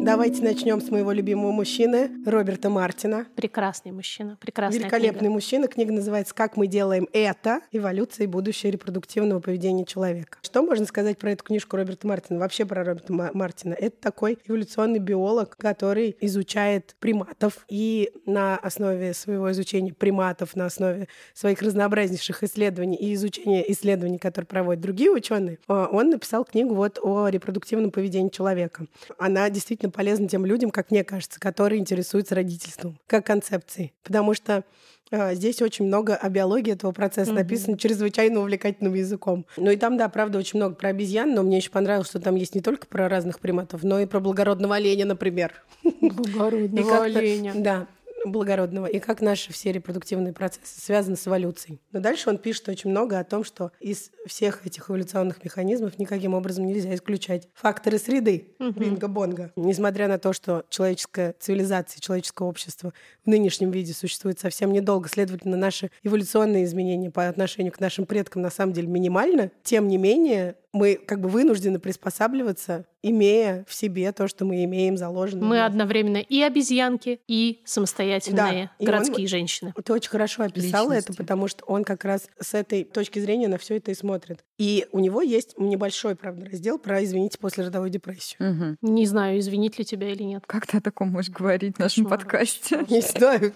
Давайте 0.08 0.42
начнем 0.42 0.80
с 0.80 0.90
моего 0.90 1.12
любимого 1.12 1.52
мужчины 1.52 2.10
Роберта 2.24 2.70
Мартина. 2.70 3.26
Прекрасный 3.36 3.92
мужчина, 3.92 4.38
прекрасная 4.40 4.80
Великолепный 4.80 5.18
книга. 5.18 5.32
мужчина. 5.34 5.68
Книга 5.68 5.92
называется 5.92 6.34
«Как 6.34 6.56
мы 6.56 6.66
делаем 6.66 7.06
это. 7.12 7.60
Эволюция 7.72 8.24
и 8.24 8.26
будущее 8.26 8.72
репродуктивного 8.72 9.40
поведения 9.40 9.84
человека». 9.84 10.38
Что 10.40 10.62
можно 10.62 10.86
сказать 10.86 11.18
про 11.18 11.32
эту 11.32 11.44
книжку 11.44 11.76
Роберта 11.76 12.06
Мартина? 12.06 12.40
Вообще 12.40 12.64
про 12.64 12.84
Роберта 12.84 13.12
Ма- 13.12 13.30
Мартина. 13.34 13.74
Это 13.74 14.00
такой 14.00 14.38
эволюционный 14.46 14.98
биолог, 14.98 15.54
который 15.58 16.16
изучает 16.22 16.96
приматов 17.00 17.66
и 17.68 18.10
на 18.24 18.56
основе 18.56 19.12
своего 19.12 19.52
изучения 19.52 19.92
приматов, 19.92 20.56
на 20.56 20.64
основе 20.64 21.08
своих 21.34 21.60
разнообразнейших 21.60 22.44
исследований 22.44 22.96
и 22.96 23.12
изучения 23.12 23.70
исследований, 23.70 24.16
которые 24.16 24.46
проводят 24.46 24.80
другие 24.80 25.10
ученые, 25.10 25.58
э, 25.68 25.86
он 25.92 26.08
написал 26.08 26.46
книгу 26.46 26.74
вот 26.74 26.98
о 27.02 27.28
репродуктивном 27.28 27.90
поведении 27.90 28.30
человека. 28.30 28.86
Она 29.18 29.50
действительно 29.50 29.90
полезна 29.98 30.28
тем 30.28 30.46
людям, 30.46 30.70
как 30.70 30.92
мне 30.92 31.02
кажется, 31.02 31.40
которые 31.40 31.80
интересуются 31.80 32.36
родительством 32.36 32.96
как 33.08 33.26
концепцией. 33.26 33.92
Потому 34.04 34.32
что 34.32 34.62
э, 35.10 35.34
Здесь 35.34 35.60
очень 35.60 35.86
много 35.86 36.14
о 36.14 36.28
биологии 36.28 36.72
этого 36.72 36.92
процесса 36.92 37.32
Мгм. 37.32 37.40
написано 37.40 37.76
чрезвычайно 37.76 38.38
увлекательным 38.38 38.94
языком. 38.94 39.44
Ну 39.56 39.72
и 39.72 39.76
там, 39.76 39.96
да, 39.96 40.08
правда, 40.08 40.38
очень 40.38 40.60
много 40.60 40.76
про 40.76 40.90
обезьян, 40.90 41.34
но 41.34 41.42
мне 41.42 41.56
еще 41.56 41.70
понравилось, 41.70 42.06
что 42.10 42.20
там 42.20 42.36
есть 42.36 42.54
не 42.54 42.60
только 42.60 42.86
про 42.86 43.08
разных 43.08 43.40
приматов, 43.40 43.82
но 43.82 43.98
и 43.98 44.06
про 44.06 44.20
благородного 44.20 44.76
оленя, 44.76 45.04
например. 45.04 45.64
Благородного 46.00 47.02
оленя. 47.02 47.54
Да, 47.56 47.88
благородного. 48.32 48.86
И 48.86 48.98
как 48.98 49.20
наши 49.20 49.52
все 49.52 49.72
репродуктивные 49.72 50.32
процессы 50.32 50.80
связаны 50.80 51.16
с 51.16 51.26
эволюцией. 51.26 51.80
Но 51.92 52.00
дальше 52.00 52.30
он 52.30 52.38
пишет 52.38 52.68
очень 52.68 52.90
много 52.90 53.18
о 53.18 53.24
том, 53.24 53.44
что 53.44 53.72
из 53.80 54.10
всех 54.26 54.66
этих 54.66 54.90
эволюционных 54.90 55.44
механизмов 55.44 55.98
никаким 55.98 56.34
образом 56.34 56.66
нельзя 56.66 56.94
исключать 56.94 57.48
факторы 57.54 57.98
среды. 57.98 58.54
Мгм. 58.58 58.80
Бинго-бонго. 58.80 59.52
Несмотря 59.56 60.08
на 60.08 60.18
то, 60.18 60.32
что 60.32 60.64
человеческая 60.68 61.34
цивилизация, 61.38 62.00
человеческое 62.00 62.48
общество 62.48 62.92
в 63.24 63.28
нынешнем 63.28 63.70
виде 63.70 63.92
существует 63.92 64.38
совсем 64.38 64.72
недолго, 64.72 65.08
следовательно, 65.08 65.56
наши 65.56 65.90
эволюционные 66.02 66.64
изменения 66.64 67.10
по 67.10 67.28
отношению 67.28 67.72
к 67.72 67.80
нашим 67.80 68.06
предкам 68.06 68.42
на 68.42 68.50
самом 68.50 68.72
деле 68.72 68.88
минимальны, 68.88 69.50
тем 69.62 69.88
не 69.88 69.98
менее 69.98 70.56
мы 70.72 70.96
как 70.96 71.20
бы 71.20 71.28
вынуждены 71.28 71.78
приспосабливаться, 71.78 72.84
имея 73.02 73.64
в 73.68 73.72
себе 73.74 74.10
то, 74.12 74.26
что 74.28 74.44
мы 74.44 74.64
имеем 74.64 74.96
заложено. 74.96 75.44
Мы 75.46 75.64
одновременно 75.64 76.16
и 76.18 76.42
обезьянки, 76.42 77.20
и 77.28 77.62
самостоятельные 77.64 78.36
Да, 78.64 78.70
и 78.78 78.84
городские 78.86 79.24
он- 79.24 79.28
женщины. 79.28 79.72
Ты 79.84 79.92
очень 79.92 80.10
хорошо 80.10 80.42
описала 80.42 80.90
это, 80.92 80.96
Личности. 80.96 81.16
потому 81.16 81.46
что 81.48 81.64
он 81.66 81.84
как 81.84 82.04
раз 82.04 82.28
с 82.40 82.54
этой 82.54 82.82
точки 82.84 83.18
зрения 83.20 83.46
на 83.48 83.56
все 83.56 83.76
это 83.76 83.92
и 83.92 83.94
смотрит. 83.94 84.44
И 84.58 84.86
у 84.92 84.98
него 84.98 85.22
есть 85.22 85.56
небольшой, 85.58 86.16
правда, 86.16 86.46
раздел 86.50 86.78
про, 86.78 87.02
извините, 87.04 87.38
послеродовую 87.38 87.90
депрессию. 87.90 88.52
Мгм. 88.52 88.76
Не 88.82 89.06
знаю, 89.06 89.38
извинить 89.38 89.78
ли 89.78 89.84
тебя 89.84 90.10
или 90.10 90.24
нет. 90.24 90.42
Как 90.46 90.66
ты 90.66 90.78
о 90.78 90.80
таком 90.80 91.08
можешь 91.10 91.30
говорить 91.30 91.76
в 91.76 91.78
нашем 91.78 92.04
Кошмар. 92.04 92.18
подкасте? 92.20 92.84
Не 92.90 93.00
знаю, 93.00 93.52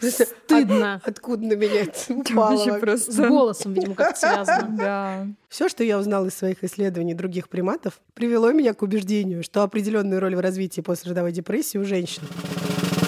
Стыдно. 0.00 0.94
От- 0.96 1.08
откуда 1.08 1.44
на 1.46 1.52
меня 1.54 1.82
это 1.82 1.98
упало. 2.14 2.78
просто... 2.78 3.12
С 3.12 3.16
голосом, 3.16 3.74
видимо, 3.74 3.94
как-то 3.94 4.18
связано. 4.20 4.76
Да. 4.76 5.26
Все, 5.48 5.68
что 5.68 5.84
я 5.84 5.98
узнала 5.98 6.26
из 6.26 6.34
своих 6.48 6.64
исследований 6.64 7.12
других 7.12 7.50
приматов, 7.50 8.00
привело 8.14 8.52
меня 8.52 8.72
к 8.72 8.80
убеждению, 8.80 9.42
что 9.42 9.62
определенную 9.62 10.18
роль 10.18 10.34
в 10.34 10.40
развитии 10.40 10.80
послеродовой 10.80 11.30
депрессии 11.30 11.76
у 11.76 11.84
женщин 11.84 12.22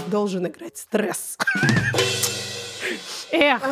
должен 0.09 0.47
играть 0.47 0.77
стресс. 0.77 1.39
Эх, 3.33 3.63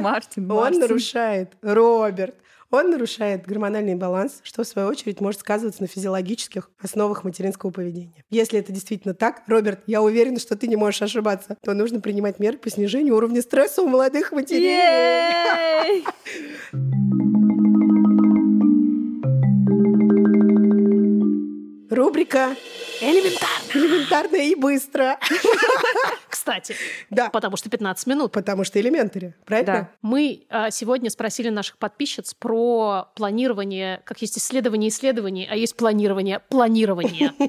Мартин, 0.00 0.50
Он 0.50 0.56
Мартин. 0.56 0.80
нарушает, 0.80 1.52
Роберт, 1.62 2.34
он 2.70 2.90
нарушает 2.90 3.46
гормональный 3.46 3.94
баланс, 3.94 4.40
что 4.42 4.64
в 4.64 4.66
свою 4.66 4.88
очередь 4.88 5.20
может 5.20 5.38
сказываться 5.40 5.80
на 5.82 5.86
физиологических 5.86 6.68
основах 6.80 7.22
материнского 7.22 7.70
поведения. 7.70 8.24
Если 8.30 8.58
это 8.58 8.72
действительно 8.72 9.14
так, 9.14 9.42
Роберт, 9.46 9.82
я 9.86 10.02
уверена, 10.02 10.40
что 10.40 10.56
ты 10.56 10.66
не 10.66 10.74
можешь 10.74 11.02
ошибаться, 11.02 11.56
то 11.62 11.72
нужно 11.74 12.00
принимать 12.00 12.40
меры 12.40 12.58
по 12.58 12.68
снижению 12.68 13.14
уровня 13.14 13.42
стресса 13.42 13.82
у 13.82 13.86
молодых 13.86 14.32
матерей. 14.32 16.04
Рубрика 21.90 22.56
элементарно. 23.00 23.54
«Элементарно 23.74 24.36
и 24.36 24.54
быстро». 24.54 25.18
Кстати, 26.28 26.74
Да, 27.10 27.30
потому 27.30 27.56
что 27.56 27.70
15 27.70 28.06
минут. 28.06 28.32
потому 28.32 28.64
что 28.64 28.78
элементари, 28.80 29.34
правильно? 29.46 29.72
Да. 29.72 29.90
Мы 30.02 30.44
а, 30.50 30.70
сегодня 30.70 31.08
спросили 31.10 31.48
наших 31.48 31.78
подписчиц 31.78 32.34
про 32.34 33.08
планирование, 33.14 34.02
как 34.04 34.20
есть 34.20 34.36
исследование 34.36 34.90
исследований, 34.90 35.48
а 35.50 35.56
есть 35.56 35.74
планирование 35.76 36.40
планирования. 36.40 37.32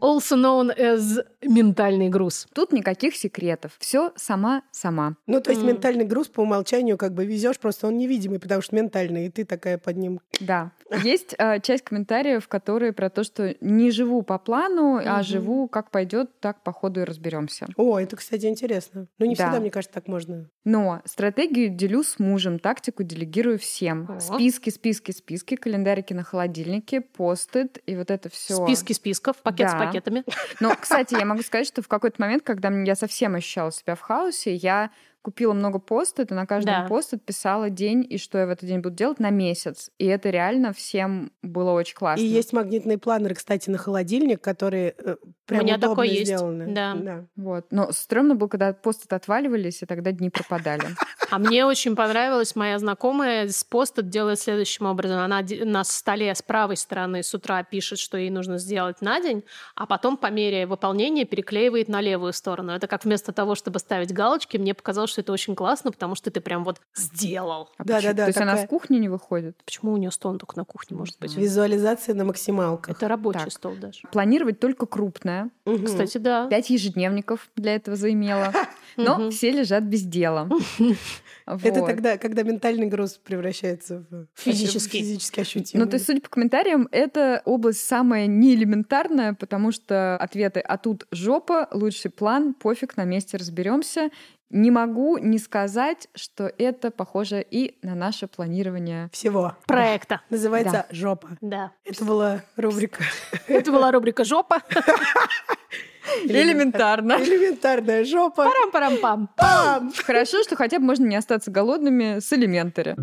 Also 0.00 0.36
known 0.36 0.70
as 0.76 1.18
ментальный 1.44 2.08
груз. 2.08 2.46
Тут 2.54 2.72
никаких 2.72 3.16
секретов. 3.16 3.72
Все 3.78 4.12
сама-сама. 4.16 5.16
Ну, 5.26 5.40
то 5.40 5.50
есть 5.50 5.62
М. 5.62 5.68
ментальный 5.68 6.04
груз 6.04 6.28
по 6.28 6.40
умолчанию 6.42 6.96
как 6.98 7.12
бы 7.14 7.24
везешь, 7.24 7.58
просто 7.58 7.86
он 7.86 7.96
невидимый, 7.98 8.38
потому 8.38 8.62
что 8.62 8.74
ментальный, 8.76 9.26
и 9.26 9.30
ты 9.30 9.44
такая 9.44 9.78
под 9.78 9.96
ним. 9.96 10.20
Да. 10.40 10.72
Есть 11.04 11.34
э, 11.38 11.60
часть 11.60 11.84
комментариев, 11.84 12.46
которые 12.48 12.92
про 12.92 13.10
то, 13.10 13.24
что 13.24 13.54
не 13.60 13.90
живу 13.90 14.22
по 14.22 14.38
плану, 14.38 14.96
а 15.04 15.14
Мгм. 15.16 15.22
живу 15.24 15.68
как 15.68 15.90
пойдет, 15.90 16.40
так 16.40 16.62
по 16.62 16.72
ходу 16.72 17.00
и 17.00 17.04
разберемся. 17.04 17.66
О, 17.76 17.98
это, 17.98 18.16
кстати, 18.16 18.46
интересно. 18.46 19.06
Ну, 19.18 19.26
не 19.26 19.34
Да. 19.34 19.44
всегда, 19.44 19.60
мне 19.60 19.70
кажется, 19.70 19.94
так 19.94 20.08
можно. 20.08 20.48
Но 20.64 21.00
стратегию 21.04 21.68
делю 21.70 22.02
с 22.02 22.18
мужем, 22.18 22.58
тактику 22.58 23.02
делегирую 23.02 23.58
всем. 23.58 24.08
О. 24.10 24.20
Списки, 24.20 24.70
списки, 24.70 25.12
списки, 25.12 25.56
календарики 25.56 26.12
на 26.14 26.22
холодильнике, 26.22 27.00
постит 27.00 27.78
и 27.86 27.96
вот 27.96 28.10
это 28.10 28.28
все. 28.28 28.64
Списки 28.64 28.92
списков, 28.92 29.36
пакет 29.38 29.68
с 29.70 29.72
Да. 29.72 29.78
пакетами. 29.86 30.24
Но, 30.60 30.74
кстати, 30.80 31.14
я 31.14 31.24
могу 31.24 31.33
сказать, 31.42 31.66
что 31.66 31.82
в 31.82 31.88
какой-то 31.88 32.20
момент, 32.20 32.42
когда 32.42 32.70
я 32.70 32.94
совсем 32.94 33.34
ощущала 33.34 33.72
себя 33.72 33.94
в 33.94 34.00
хаосе, 34.00 34.54
я 34.54 34.90
купила 35.24 35.54
много 35.54 35.78
постит, 35.78 36.30
и 36.30 36.34
на 36.34 36.46
каждом 36.46 36.82
Да. 36.82 36.86
постит 36.86 37.24
писала 37.24 37.70
день 37.70 38.06
и 38.08 38.18
что 38.18 38.36
я 38.36 38.46
в 38.46 38.50
этот 38.50 38.68
день 38.68 38.80
буду 38.80 38.94
делать 38.94 39.20
на 39.20 39.30
месяц. 39.30 39.90
И 39.98 40.04
это 40.04 40.28
реально 40.28 40.74
всем 40.74 41.32
было 41.42 41.70
очень 41.70 41.96
классно. 41.96 42.22
И 42.22 42.26
есть 42.26 42.52
магнитные 42.52 42.98
планеры, 42.98 43.34
кстати, 43.34 43.70
на 43.70 43.78
холодильник, 43.78 44.42
которые 44.42 44.94
э, 44.98 45.16
прям 45.46 45.64
меня 45.64 45.76
удобно 45.76 45.94
такой 45.96 46.08
есть, 46.10 46.26
сделаны. 46.26 46.66
да. 46.68 47.24
Вот. 47.36 47.66
Но 47.70 47.90
стрёмно 47.90 48.34
было, 48.34 48.48
когда 48.48 48.74
постит 48.74 49.14
отваливались, 49.14 49.82
и 49.82 49.86
тогда 49.86 50.12
дни 50.12 50.28
пропадали. 50.30 50.84
А 51.30 51.38
мне 51.38 51.64
очень 51.66 51.96
понравилась 51.96 52.54
моя 52.54 52.78
знакомая 52.78 53.48
с 53.48 53.64
пост 53.64 54.00
делает 54.02 54.38
следующим 54.38 54.86
образом. 54.86 55.18
Она 55.18 55.42
на 55.64 55.82
столе 55.82 56.32
с 56.32 56.42
правой 56.42 56.76
стороны 56.76 57.24
с 57.24 57.34
утра 57.34 57.64
пишет, 57.64 57.98
что 57.98 58.18
ей 58.18 58.30
нужно 58.30 58.58
сделать 58.58 59.00
на 59.00 59.20
день, 59.20 59.42
а 59.74 59.86
потом 59.86 60.16
по 60.16 60.30
мере 60.30 60.66
выполнения 60.66 61.24
переклеивает 61.24 61.88
на 61.88 62.00
левую 62.02 62.34
сторону. 62.34 62.72
Это 62.72 62.86
как 62.86 63.04
вместо 63.04 63.32
того, 63.32 63.54
чтобы 63.56 63.78
ставить 63.80 64.12
галочки, 64.12 64.58
мне 64.58 64.74
показалось, 64.74 65.10
что 65.14 65.20
это 65.20 65.32
очень 65.32 65.54
классно, 65.54 65.92
потому 65.92 66.14
что 66.16 66.30
ты 66.30 66.40
прям 66.40 66.64
вот 66.64 66.80
сделал. 66.94 67.70
А 67.78 67.84
Да-да-да, 67.84 68.00
почему- 68.08 68.16
То 68.24 68.26
есть 68.26 68.40
она 68.40 68.56
с 68.58 68.66
кухни 68.66 68.98
не 68.98 69.08
выходит? 69.08 69.56
Почему 69.64 69.92
у 69.92 69.96
нее 69.96 70.10
стол 70.10 70.36
только 70.38 70.56
на 70.56 70.64
кухне 70.64 70.96
может 70.96 71.18
быть? 71.20 71.36
Визуализация 71.36 72.14
на 72.16 72.24
максималках. 72.24 72.96
Это 72.96 73.06
рабочий 73.08 73.38
Так. 73.44 73.52
стол 73.52 73.74
даже. 73.80 74.00
Планировать 74.10 74.58
только 74.58 74.86
крупное. 74.86 75.50
Кстати, 75.84 76.18
да. 76.18 76.48
Пять 76.48 76.68
ежедневников 76.70 77.48
для 77.56 77.76
этого 77.76 77.96
заимела. 77.96 78.52
Но 78.96 79.30
все 79.30 79.50
лежат 79.52 79.84
без 79.84 80.02
дела. 80.02 80.48
Это 81.46 81.84
тогда, 81.84 82.16
когда 82.16 82.42
ментальный 82.42 82.86
груз 82.86 83.18
превращается 83.22 84.04
в 84.10 84.26
Физический. 84.34 84.98
в 84.98 85.02
физически 85.02 85.40
ощутимый. 85.40 85.84
Ну, 85.84 85.90
то 85.90 85.96
есть, 85.96 86.06
судя 86.06 86.20
по 86.22 86.28
комментариям, 86.30 86.88
это 86.90 87.42
область 87.44 87.84
самая 87.84 88.26
неэлементарная, 88.26 89.34
потому 89.34 89.70
что 89.70 90.16
ответы 90.16 90.60
«а 90.60 90.78
тут 90.78 91.06
жопа», 91.10 91.68
«лучший 91.72 92.10
план», 92.10 92.54
«пофиг, 92.54 92.96
на 92.96 93.04
месте 93.04 93.36
разберемся». 93.36 94.08
Не 94.50 94.70
могу 94.70 95.18
не 95.18 95.38
сказать, 95.38 96.08
что 96.14 96.50
это 96.58 96.90
похоже 96.90 97.44
и 97.48 97.76
на 97.82 97.94
наше 97.94 98.26
планирование. 98.26 99.08
Всего. 99.12 99.56
Проекта. 99.66 100.20
Называется 100.30 100.86
«Жопа». 100.90 101.30
Да. 101.40 101.72
Это 101.84 102.04
была 102.04 102.42
рубрика 102.56 103.02
Это 103.48 103.72
была 103.72 103.90
рубрика 103.90 104.24
«Жопа». 104.24 104.62
Элементарно. 106.24 107.14
Элементарная 107.14 108.04
жопа. 108.04 108.44
Парам-парам-пам. 108.44 109.30
Пам! 109.36 109.92
Хорошо, 110.04 110.42
что 110.42 110.54
хотя 110.54 110.78
бы 110.78 110.84
можно 110.84 111.06
не 111.06 111.16
остаться 111.16 111.50
голодными 111.50 112.20
с 112.20 112.32
элементари. 112.32 112.94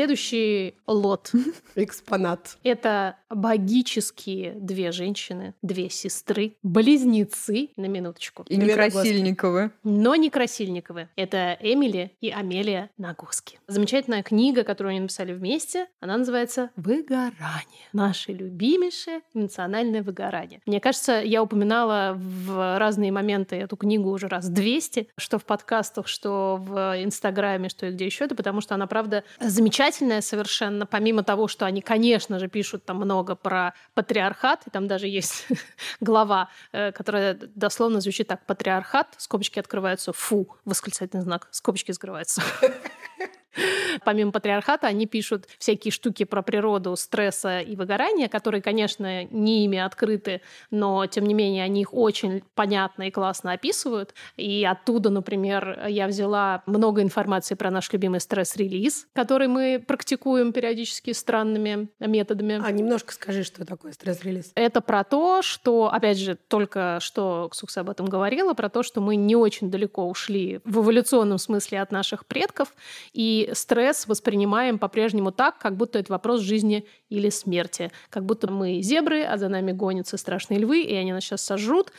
Следующий 0.00 0.76
лот 0.86 1.30
Экспонат.— 1.74 2.56
это 2.64 3.16
богические 3.28 4.52
две 4.52 4.92
женщины, 4.92 5.52
две 5.60 5.90
сестры, 5.90 6.54
близнецы, 6.62 7.68
на 7.76 7.84
минуточку. 7.84 8.44
И 8.48 8.56
не 8.56 8.72
Красильниковы. 8.72 9.72
Но 9.84 10.16
не 10.16 10.30
Красильниковы. 10.30 11.10
Это 11.16 11.58
Эмили 11.60 12.12
и 12.22 12.30
Амелия 12.30 12.88
Нагоски. 12.96 13.58
Замечательная 13.68 14.22
книга, 14.22 14.64
которую 14.64 14.92
они 14.92 15.00
написали 15.00 15.34
вместе, 15.34 15.86
она 16.00 16.16
называется 16.16 16.70
«Выгорание». 16.76 17.84
Наше 17.92 18.32
любимейшее 18.32 19.20
эмоциональное 19.34 20.02
выгорание. 20.02 20.62
Мне 20.64 20.80
кажется, 20.80 21.20
я 21.20 21.42
упоминала 21.42 22.14
в 22.16 22.78
разные 22.78 23.12
моменты 23.12 23.56
эту 23.56 23.76
книгу 23.76 24.08
уже 24.08 24.28
раз 24.28 24.48
200, 24.48 25.08
что 25.18 25.38
в 25.38 25.44
подкастах, 25.44 26.08
что 26.08 26.56
в 26.58 27.04
Инстаграме, 27.04 27.68
что 27.68 27.84
и 27.84 27.92
где 27.92 28.06
еще, 28.06 28.24
это 28.24 28.34
потому 28.34 28.62
что 28.62 28.74
она, 28.74 28.86
правда, 28.86 29.24
замечательная 29.40 29.89
совершенно, 29.94 30.86
помимо 30.86 31.22
того, 31.22 31.48
что 31.48 31.66
они, 31.66 31.80
конечно 31.80 32.38
же, 32.38 32.48
пишут 32.48 32.84
там 32.84 32.96
много 32.96 33.34
про 33.34 33.74
патриархат, 33.94 34.66
и 34.66 34.70
там 34.70 34.86
даже 34.86 35.06
есть 35.06 35.46
глава, 36.00 36.48
э, 36.72 36.92
которая 36.92 37.34
дословно 37.34 38.00
звучит 38.00 38.28
так 38.28 38.46
«патриархат», 38.46 39.14
скобочки 39.16 39.58
открываются 39.58 40.12
«фу», 40.12 40.48
восклицательный 40.64 41.22
знак, 41.22 41.48
скобочки 41.50 41.92
закрываются. 41.92 42.42
Помимо 44.04 44.32
патриархата, 44.32 44.86
они 44.86 45.06
пишут 45.06 45.46
всякие 45.58 45.92
штуки 45.92 46.24
про 46.24 46.42
природу 46.42 46.96
стресса 46.96 47.60
и 47.60 47.76
выгорания, 47.76 48.28
которые, 48.28 48.62
конечно, 48.62 49.24
не 49.24 49.64
ими 49.64 49.78
открыты, 49.78 50.40
но, 50.70 51.06
тем 51.06 51.24
не 51.24 51.34
менее, 51.34 51.64
они 51.64 51.82
их 51.82 51.94
очень 51.94 52.42
понятно 52.54 53.04
и 53.04 53.10
классно 53.10 53.52
описывают. 53.52 54.14
И 54.36 54.64
оттуда, 54.64 55.10
например, 55.10 55.86
я 55.88 56.06
взяла 56.06 56.62
много 56.66 57.02
информации 57.02 57.54
про 57.54 57.70
наш 57.70 57.92
любимый 57.92 58.20
стресс-релиз, 58.20 59.08
который 59.12 59.48
мы 59.48 59.82
практикуем 59.86 60.52
периодически 60.52 61.12
странными 61.12 61.88
методами. 61.98 62.60
А 62.64 62.70
немножко 62.70 63.12
скажи, 63.12 63.42
что 63.42 63.64
такое 63.64 63.92
стресс-релиз. 63.92 64.52
Это 64.54 64.80
про 64.80 65.04
то, 65.04 65.42
что, 65.42 65.92
опять 65.92 66.18
же, 66.18 66.36
только 66.36 66.98
что 67.00 67.48
Ксукса 67.50 67.80
об 67.80 67.90
этом 67.90 68.06
говорила, 68.06 68.54
про 68.54 68.68
то, 68.68 68.82
что 68.82 69.00
мы 69.00 69.16
не 69.16 69.36
очень 69.36 69.70
далеко 69.70 70.08
ушли 70.08 70.60
в 70.64 70.78
эволюционном 70.80 71.38
смысле 71.38 71.80
от 71.80 71.92
наших 71.92 72.26
предков, 72.26 72.74
и 73.12 73.39
стресс 73.52 74.06
воспринимаем 74.06 74.78
по-прежнему 74.78 75.32
так, 75.32 75.58
как 75.58 75.76
будто 75.76 75.98
это 75.98 76.12
вопрос 76.12 76.40
жизни 76.40 76.86
или 77.08 77.30
смерти. 77.30 77.90
Как 78.10 78.24
будто 78.24 78.50
мы 78.50 78.82
зебры, 78.82 79.22
а 79.22 79.38
за 79.38 79.48
нами 79.48 79.72
гонятся 79.72 80.16
страшные 80.16 80.60
львы, 80.60 80.82
и 80.82 80.94
они 80.94 81.12
нас 81.12 81.24
сейчас 81.24 81.42
сожрут. 81.42 81.92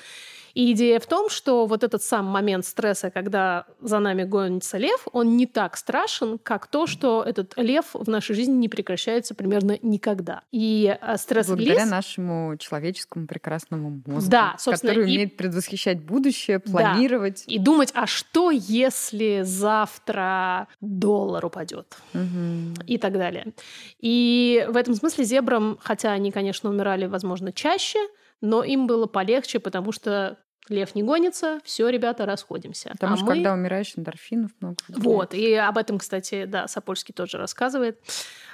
И 0.54 0.72
идея 0.74 1.00
в 1.00 1.06
том, 1.08 1.30
что 1.30 1.66
вот 1.66 1.84
этот 1.84 2.04
сам 2.04 2.26
момент 2.26 2.66
стресса, 2.66 3.10
когда 3.10 3.66
за 3.82 4.00
нами 4.00 4.24
гонится 4.24 4.78
лев, 4.78 5.08
он 5.14 5.38
не 5.38 5.46
так 5.46 5.78
страшен, 5.78 6.38
как 6.38 6.68
то, 6.68 6.88
что 6.88 7.24
этот 7.24 7.54
лев 7.58 7.86
в 7.94 8.10
нашей 8.10 8.36
жизни 8.36 8.54
не 8.54 8.70
прекращается 8.70 9.34
примерно 9.36 9.78
никогда. 9.82 10.42
И 10.52 10.98
э, 11.02 11.18
стресс 11.18 11.48
Благодаря 11.48 11.86
нашему 11.86 12.58
человеческому 12.58 13.28
прекрасному 13.28 14.02
мозгу, 14.06 14.30
Да, 14.32 14.56
который 14.66 15.00
и- 15.00 15.04
умеет 15.04 15.38
предвосхищать 15.38 16.02
будущее, 16.04 16.60
планировать. 16.60 17.44
И 17.48 17.58
думать, 17.60 17.92
а 17.96 18.08
что, 18.08 18.52
если 18.52 19.42
завтра 19.44 20.68
доллар 20.82 21.46
упадет? 21.46 21.96
Мгм. 22.14 22.74
и 22.88 22.98
так 22.98 23.14
далее. 23.14 23.54
И 24.00 24.66
в 24.70 24.76
этом 24.78 24.94
смысле 24.96 25.24
зебрам, 25.24 25.78
хотя 25.82 26.12
они, 26.12 26.32
конечно, 26.32 26.70
умирали, 26.70 27.06
возможно, 27.06 27.52
чаще, 27.54 28.00
но 28.42 28.64
им 28.64 28.88
было 28.88 29.06
полегче, 29.08 29.60
потому 29.60 29.92
что 29.92 30.38
лев 30.70 30.96
не 30.96 31.04
гонится, 31.04 31.60
все, 31.64 31.90
ребята, 31.90 32.26
расходимся. 32.26 32.90
Потому 32.92 33.14
а 33.14 33.18
что 33.18 33.26
мы... 33.26 33.34
когда 33.34 33.54
умираешь, 33.54 33.94
эндорфинов 33.96 34.52
много. 34.60 34.78
Вот, 34.90 35.34
и 35.34 35.54
об 35.54 35.78
этом, 35.78 35.98
кстати, 35.98 36.46
да, 36.46 36.68
Сапольский 36.68 37.14
тоже 37.14 37.38
рассказывает. 37.38 38.00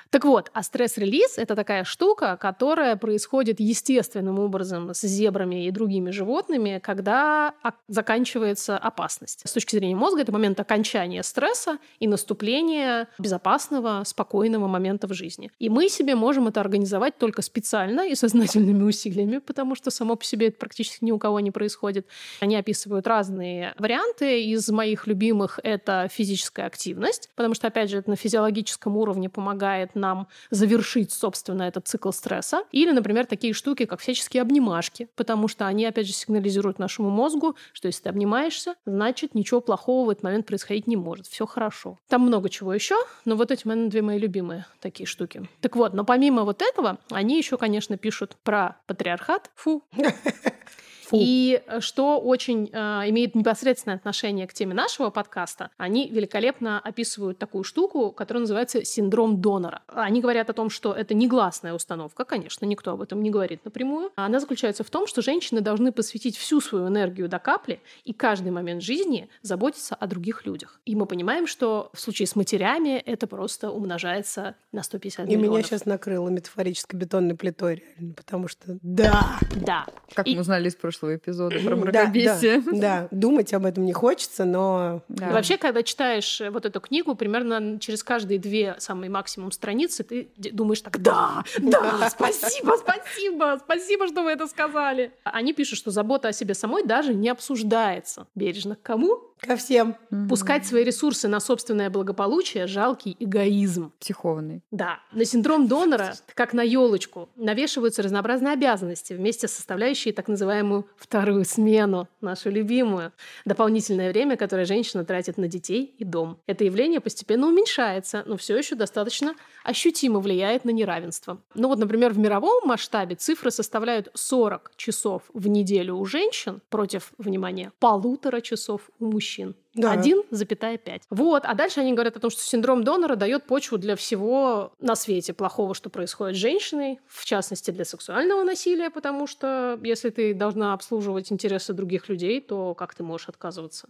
Так 0.09 0.25
вот, 0.25 0.49
а 0.53 0.63
стресс-релиз– 0.63 1.33
это 1.37 1.55
такая 1.55 1.83
штука, 1.83 2.37
которая 2.37 2.95
происходит 2.95 3.59
естественным 3.59 4.39
образом 4.39 4.93
с 4.93 5.01
зебрами 5.01 5.65
и 5.65 5.71
другими 5.71 6.11
животными, 6.11 6.79
когда 6.83 7.53
заканчивается 7.87 8.77
опасность. 8.77 9.41
С 9.45 9.51
точки 9.51 9.75
зрения 9.75 9.95
мозга 9.95 10.21
это 10.21 10.31
момент 10.31 10.59
окончания 10.59 11.23
стресса 11.23 11.77
и 11.99 12.07
наступления 12.07 13.07
безопасного, 13.19 14.03
спокойного 14.05 14.67
момента 14.67 15.07
в 15.07 15.13
жизни. 15.13 15.51
И 15.59 15.69
мы 15.69 15.89
себе 15.89 16.15
можем 16.15 16.47
это 16.47 16.61
организовать 16.61 17.17
только 17.17 17.41
специально 17.41 18.07
и 18.07 18.15
сознательными 18.15 18.83
усилиями, 18.87 19.39
потому 19.39 19.75
что 19.75 19.91
само 19.91 20.15
по 20.15 20.23
себе 20.23 20.47
это 20.47 20.57
практически 20.57 21.03
ни 21.03 21.11
у 21.11 21.19
кого 21.19 21.39
не 21.39 21.51
происходит. 21.51 22.07
Они 22.39 22.55
описывают 22.55 23.07
разные 23.07 23.73
варианты. 23.77 24.43
Из 24.43 24.69
моих 24.69 25.07
любимых 25.07 25.59
это 25.63 26.07
физическая 26.11 26.67
активность, 26.67 27.29
потому 27.35 27.53
что, 27.53 27.67
опять 27.67 27.89
же, 27.89 27.97
это 27.97 28.09
на 28.09 28.15
физиологическом 28.15 28.95
уровне 28.97 29.29
помогает 29.29 29.95
нам 29.97 30.27
завершить, 30.49 31.11
собственно, 31.11 31.63
этот 31.63 31.87
цикл 31.87 32.11
стресса. 32.11 32.63
Или, 32.71 32.91
например, 32.91 33.25
такие 33.25 33.53
штуки, 33.53 33.85
как 33.85 33.99
всяческие 33.99 34.41
обнимашки, 34.41 35.09
потому 35.15 35.47
что 35.47 35.67
они, 35.67 35.85
опять 35.85 36.07
же, 36.07 36.13
сигнализируют 36.13 36.79
нашему 36.79 37.09
мозгу, 37.09 37.55
что 37.73 37.87
если 37.87 38.03
ты 38.03 38.09
обнимаешься, 38.09 38.75
значит, 38.85 39.35
ничего 39.35 39.61
плохого 39.61 40.07
в 40.07 40.09
этот 40.09 40.23
момент 40.23 40.45
происходить 40.45 40.87
не 40.87 40.95
может. 40.95 41.27
Все 41.27 41.45
хорошо. 41.45 41.97
Там 42.07 42.21
много 42.21 42.49
чего 42.49 42.73
еще, 42.73 42.95
но 43.25 43.35
вот 43.35 43.51
эти, 43.51 43.67
наверное, 43.67 43.89
две 43.89 44.01
мои 44.01 44.17
любимые 44.17 44.65
такие 44.79 45.07
штуки. 45.07 45.47
Так 45.61 45.75
вот, 45.75 45.93
но 45.93 46.03
помимо 46.05 46.43
вот 46.43 46.61
этого, 46.61 46.97
они 47.11 47.37
еще, 47.37 47.57
конечно, 47.57 47.97
пишут 47.97 48.37
про 48.43 48.77
патриархат. 48.87 49.51
Фу, 49.55 49.83
Фу. 51.09 51.17
и 51.19 51.61
э, 51.67 51.79
что 51.79 52.19
очень 52.19 52.69
э, 52.71 52.77
имеет 53.09 53.35
непосредственное 53.35 53.97
отношение 53.97 54.45
к 54.47 54.53
теме 54.53 54.73
нашего 54.73 55.09
подкаста, 55.09 55.69
они 55.77 56.09
великолепно 56.09 56.79
описывают 56.79 57.37
такую 57.37 57.63
штуку, 57.63 58.11
которая 58.11 58.41
называется 58.41 58.83
синдром 58.83 59.39
донора. 59.41 59.81
Они 59.87 60.21
говорят 60.21 60.49
о 60.49 60.53
том, 60.53 60.69
что 60.69 60.93
это 60.93 61.13
негласная 61.13 61.73
установка, 61.73 62.25
конечно, 62.25 62.65
никто 62.65 62.91
об 62.91 63.01
этом 63.01 63.21
не 63.23 63.29
говорит 63.29 63.63
напрямую. 63.65 64.11
Она 64.15 64.39
заключается 64.39 64.83
в 64.83 64.89
том, 64.89 65.07
что 65.07 65.21
женщины 65.21 65.61
должны 65.61 65.91
посвятить 65.91 66.35
всю 66.37 66.59
свою 66.61 66.87
энергию 66.87 67.29
до 67.29 67.39
капли 67.39 67.79
и 68.03 68.13
каждый 68.13 68.51
момент 68.51 68.81
жизни 68.81 69.29
заботиться 69.41 69.95
о 69.95 70.07
других 70.07 70.45
людях. 70.45 70.79
И 70.85 70.95
мы 70.95 71.05
понимаем, 71.05 71.47
что 71.47 71.89
в 71.93 71.99
случае 72.01 72.27
с 72.27 72.35
матерями 72.35 72.97
это 72.97 73.27
просто 73.27 73.71
умножается 73.71 74.55
на 74.71 74.83
150 74.83 75.25
И 75.27 75.35
миллионов. 75.35 75.51
меня 75.51 75.63
сейчас 75.63 75.85
накрыло 75.85 76.27
метафорической 76.29 76.99
бетонной 76.99 77.35
плитой, 77.35 77.83
реально, 77.97 78.13
потому 78.13 78.47
что 78.47 78.77
да, 78.81 79.37
Да. 79.55 79.85
Как 80.13 80.27
И- 80.27 80.35
мы 80.35 80.41
узнали 80.41 80.67
из 80.67 80.75
прошлого 80.75 80.96
эпизода 81.03 81.59
про 81.59 81.69
да, 81.69 81.75
мракобесие. 81.75 82.61
да, 82.61 82.71
да, 82.71 83.07
думать 83.11 83.53
об 83.53 83.65
этом 83.65 83.85
не 83.85 83.93
хочется, 83.93 84.45
но 84.45 85.01
Да. 85.07 85.31
Вообще, 85.31 85.57
когда 85.57 85.83
читаешь 85.83 86.41
э, 86.41 86.49
вот 86.49 86.65
эту 86.65 86.79
книгу, 86.79 87.15
примерно 87.15 87.79
через 87.79 88.03
каждые 88.03 88.39
две, 88.39 88.75
самые 88.79 89.09
максимум 89.09 89.51
страницы, 89.51 90.03
ты 90.03 90.29
думаешь 90.37 90.81
так, 90.81 91.01
да, 91.01 91.43
да, 91.59 92.09
спасибо, 92.11 92.75
спасибо, 92.77 93.59
спасибо, 93.63 94.07
что 94.07 94.23
вы 94.23 94.31
это 94.31 94.47
сказали. 94.47 95.11
Они 95.23 95.53
пишут, 95.53 95.77
что 95.77 95.91
забота 95.91 96.29
о 96.29 96.33
себе 96.33 96.53
самой 96.53 96.83
даже 96.83 97.13
не 97.13 97.29
обсуждается. 97.29 98.27
Бережно 98.35 98.75
к 98.75 98.81
кому? 98.81 99.27
Ко 99.39 99.55
всем. 99.55 99.95
Мгм. 100.09 100.29
Пускать 100.29 100.65
свои 100.65 100.83
ресурсы 100.83 101.27
на 101.27 101.39
собственное 101.39 101.89
благополучие– 101.89 102.67
жалкий 102.67 103.15
эгоизм. 103.19 103.91
Психованный. 103.99 104.61
Да, 104.71 104.99
на 105.11 105.25
синдром 105.25 105.67
донора, 105.67 106.15
как 106.33 106.53
на 106.53 106.61
елочку, 106.61 107.29
навешиваются 107.35 108.01
разнообразные 108.01 108.53
обязанности, 108.53 109.13
вместе 109.13 109.47
составляющие 109.47 110.13
так 110.13 110.27
называемую 110.27 110.87
вторую 110.95 111.45
смену, 111.45 112.07
нашу 112.21 112.49
любимую. 112.49 113.11
Дополнительное 113.45 114.11
время, 114.11 114.37
которое 114.37 114.65
женщина 114.65 115.05
тратит 115.05 115.37
на 115.37 115.47
детей 115.47 115.95
и 115.97 116.03
дом. 116.03 116.39
Это 116.47 116.63
явление 116.63 116.99
постепенно 116.99 117.47
уменьшается, 117.47 118.23
но 118.25 118.37
все 118.37 118.57
еще 118.57 118.75
достаточно 118.75 119.35
ощутимо 119.63 120.19
влияет 120.19 120.65
на 120.65 120.71
неравенство. 120.71 121.41
Ну 121.53 121.67
вот, 121.67 121.79
например, 121.79 122.13
в 122.13 122.19
мировом 122.19 122.67
масштабе 122.67 123.15
цифры 123.15 123.51
составляют 123.51 124.09
40 124.13 124.71
часов 124.75 125.23
в 125.33 125.47
неделю 125.47 125.95
у 125.95 126.05
женщин 126.05 126.61
против, 126.69 127.11
внимания, 127.17 127.71
полутора 127.79 128.41
часов 128.41 128.89
у 128.99 129.05
мужчин 129.05 129.26
мужчин. 129.27 129.55
Да. 129.77 129.95
1,5. 129.95 131.01
Вот. 131.09 131.45
А 131.45 131.53
дальше 131.53 131.79
они 131.79 131.93
говорят 131.93 132.17
о 132.17 132.19
том, 132.19 132.29
что 132.29 132.41
синдром 132.41 132.83
донора 132.83 133.15
дает 133.15 133.45
почву 133.45 133.77
для 133.77 133.95
всего 133.95 134.73
на 134.79 134.95
свете 134.95 135.33
плохого, 135.33 135.73
что 135.73 135.89
происходит 135.89 136.35
с 136.35 136.39
женщиной, 136.39 136.99
в 137.07 137.25
частности 137.25 137.71
для 137.71 137.85
сексуального 137.85 138.43
насилия, 138.43 138.89
потому 138.89 139.27
что 139.27 139.79
если 139.83 140.09
ты 140.09 140.33
должна 140.33 140.73
обслуживать 140.73 141.31
интересы 141.31 141.73
других 141.73 142.09
людей, 142.09 142.41
то 142.41 142.73
как 142.73 142.95
ты 142.95 143.03
можешь 143.03 143.29
отказываться 143.29 143.87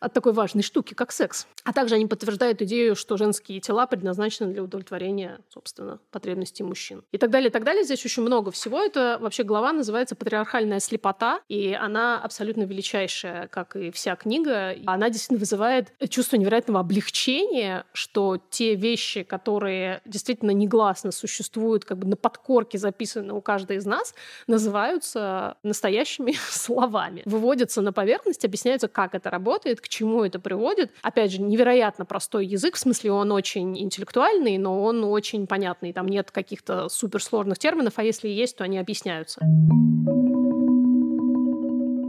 от 0.00 0.12
такой 0.12 0.32
важной 0.32 0.62
штуки, 0.62 0.94
как 0.94 1.12
секс? 1.12 1.46
А 1.64 1.72
также 1.72 1.94
они 1.94 2.06
подтверждают 2.06 2.62
идею, 2.62 2.96
что 2.96 3.16
женские 3.16 3.60
тела 3.60 3.86
предназначены 3.86 4.52
для 4.52 4.62
удовлетворения, 4.62 5.40
собственно, 5.48 5.98
потребностей 6.10 6.62
мужчин. 6.62 7.02
И 7.12 7.18
так 7.18 7.30
далее, 7.30 7.48
и 7.48 7.52
так 7.52 7.64
далее. 7.64 7.84
Здесь 7.84 8.04
очень 8.04 8.22
много 8.22 8.50
всего. 8.50 8.80
Это 8.80 9.18
вообще 9.20 9.42
глава 9.42 9.72
называется 9.72 10.16
«Патриархальная 10.16 10.80
слепота», 10.80 11.40
и 11.48 11.72
она 11.72 12.20
абсолютно 12.20 12.62
величайшая, 12.62 13.48
как 13.48 13.76
и 13.76 13.90
вся 13.90 14.16
книга. 14.16 14.74
Она 14.86 15.10
действительно 15.10 15.27
действительно 15.28 15.38
вызывает 15.38 15.92
чувство 16.10 16.36
невероятного 16.36 16.80
облегчения, 16.80 17.84
что 17.92 18.38
те 18.50 18.74
вещи, 18.74 19.22
которые 19.22 20.00
действительно 20.04 20.50
негласно 20.52 21.12
существуют, 21.12 21.84
как 21.84 21.98
бы 21.98 22.06
на 22.06 22.16
подкорке 22.16 22.78
записаны 22.78 23.32
у 23.34 23.40
каждой 23.40 23.76
из 23.76 23.86
нас, 23.86 24.14
называются 24.46 25.56
настоящими 25.62 26.32
словами. 26.50 27.22
Выводятся 27.24 27.82
на 27.82 27.92
поверхность, 27.92 28.44
объясняются, 28.44 28.88
как 28.88 29.14
это 29.14 29.30
работает, 29.30 29.80
к 29.80 29.88
чему 29.88 30.24
это 30.24 30.38
приводит. 30.38 30.90
Опять 31.02 31.32
же, 31.32 31.42
невероятно 31.42 32.04
простой 32.04 32.46
язык, 32.46 32.76
в 32.76 32.78
смысле 32.78 33.12
он 33.12 33.32
очень 33.32 33.78
интеллектуальный, 33.78 34.58
но 34.58 34.82
он 34.82 35.04
очень 35.04 35.46
понятный. 35.46 35.92
Там 35.92 36.06
нет 36.06 36.30
каких-то 36.30 36.88
суперсложных 36.88 37.58
терминов, 37.58 37.94
а 37.96 38.02
если 38.02 38.28
есть, 38.28 38.56
то 38.56 38.64
они 38.64 38.78
объясняются. 38.78 39.40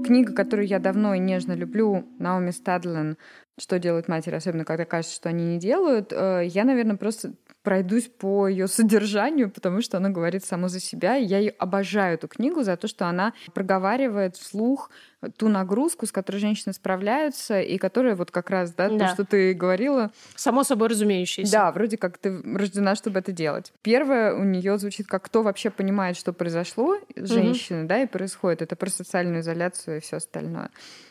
Книга, 0.09 0.33
которую 0.33 0.67
я 0.67 0.79
давно 0.79 1.13
и 1.13 1.19
нежно 1.19 1.53
люблю, 1.53 2.03
Наоми 2.17 2.49
Стадлен 2.49 3.15
«Что 3.59 3.77
делают 3.77 4.07
матери», 4.07 4.33
особенно 4.33 4.65
когда 4.65 4.83
кажется, 4.83 5.15
что 5.15 5.29
они 5.29 5.45
не 5.45 5.59
делают, 5.59 6.11
э, 6.11 6.45
я, 6.47 6.63
наверное, 6.63 6.97
просто 6.97 7.33
пройдусь 7.61 8.07
по 8.07 8.47
ее 8.47 8.67
содержанию, 8.67 9.51
потому 9.51 9.81
что 9.81 9.97
она 9.97 10.09
говорит 10.09 10.43
само 10.43 10.67
за 10.67 10.79
себя. 10.79 11.13
Я 11.13 11.37
ее 11.37 11.51
обожаю 11.59 12.15
эту 12.15 12.27
книгу 12.27 12.63
за 12.63 12.75
то, 12.75 12.87
что 12.87 13.05
она 13.05 13.33
проговаривает 13.53 14.35
вслух 14.35 14.89
ту 15.37 15.49
нагрузку, 15.49 16.05
с 16.05 16.11
которой 16.11 16.37
женщины 16.37 16.73
справляются, 16.73 17.59
и 17.61 17.77
которая 17.77 18.15
вот 18.15 18.31
как 18.31 18.49
раз, 18.49 18.73
да, 18.73 18.89
да. 18.89 18.97
то, 18.97 19.13
что 19.13 19.25
ты 19.25 19.53
говорила. 19.53 20.11
Само 20.35 20.63
собой 20.63 20.89
разумеющееся. 20.89 21.51
Да, 21.51 21.71
вроде 21.71 21.97
как 21.97 22.17
ты 22.17 22.41
рождена, 22.41 22.95
чтобы 22.95 23.19
это 23.19 23.31
делать. 23.31 23.73
Первое 23.81 24.33
у 24.33 24.43
нее 24.43 24.77
звучит 24.77 25.07
как 25.07 25.23
кто 25.23 25.41
вообще 25.43 25.69
понимает, 25.69 26.15
что 26.17 26.33
произошло 26.33 26.97
с 27.15 27.29
женщиной, 27.29 27.81
угу. 27.81 27.89
да, 27.89 28.03
и 28.03 28.07
происходит. 28.07 28.61
Это 28.61 28.75
про 28.75 28.89
социальную 28.89 29.41
изоляцию 29.41 29.97
и 29.97 29.99
все 29.99 30.17
остальное. 30.17 30.69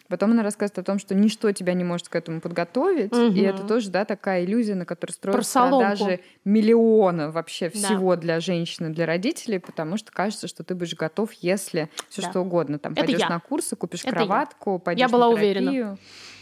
Потом 0.09 0.31
она 0.31 0.43
рассказывает 0.43 0.79
о 0.79 0.83
том, 0.83 0.99
что 0.99 1.15
ничто 1.15 1.53
тебя 1.53 1.75
не 1.75 1.85
может 1.85 2.09
к 2.09 2.17
этому 2.17 2.41
подготовить. 2.41 3.13
Угу. 3.13 3.35
И 3.35 3.41
это 3.43 3.63
тоже, 3.65 3.91
да, 3.91 4.05
такая 4.05 4.45
иллюзия, 4.45 4.75
на 4.75 4.87
которой 4.87 5.13
строятся 5.13 5.69
продажи 5.69 6.21
миллиона 6.45 7.31
вообще 7.31 7.69
всего 7.69 8.17
да. 8.17 8.23
для 8.23 8.41
женщины, 8.41 8.89
для 8.89 9.05
родителей, 9.05 9.59
потому 9.59 9.99
что 9.99 10.11
кажется, 10.11 10.49
что 10.49 10.65
ты 10.65 10.75
будешь 10.75 10.95
готов, 10.95 11.33
если 11.35 11.91
все 12.09 12.23
да. 12.23 12.31
что 12.31 12.41
угодно. 12.41 12.79
Там 12.79 12.95
пойдешь 12.95 13.21
на 13.21 13.39
курсы, 13.39 13.77
купишь 13.77 13.98
это 14.05 14.17
кроватку, 14.17 14.75
я. 14.75 14.79
пойдешь 14.79 15.01
я 15.01 15.09
была 15.09 15.31
на 15.31 15.37
терапию. 15.37 15.63
уверена. 15.65 15.99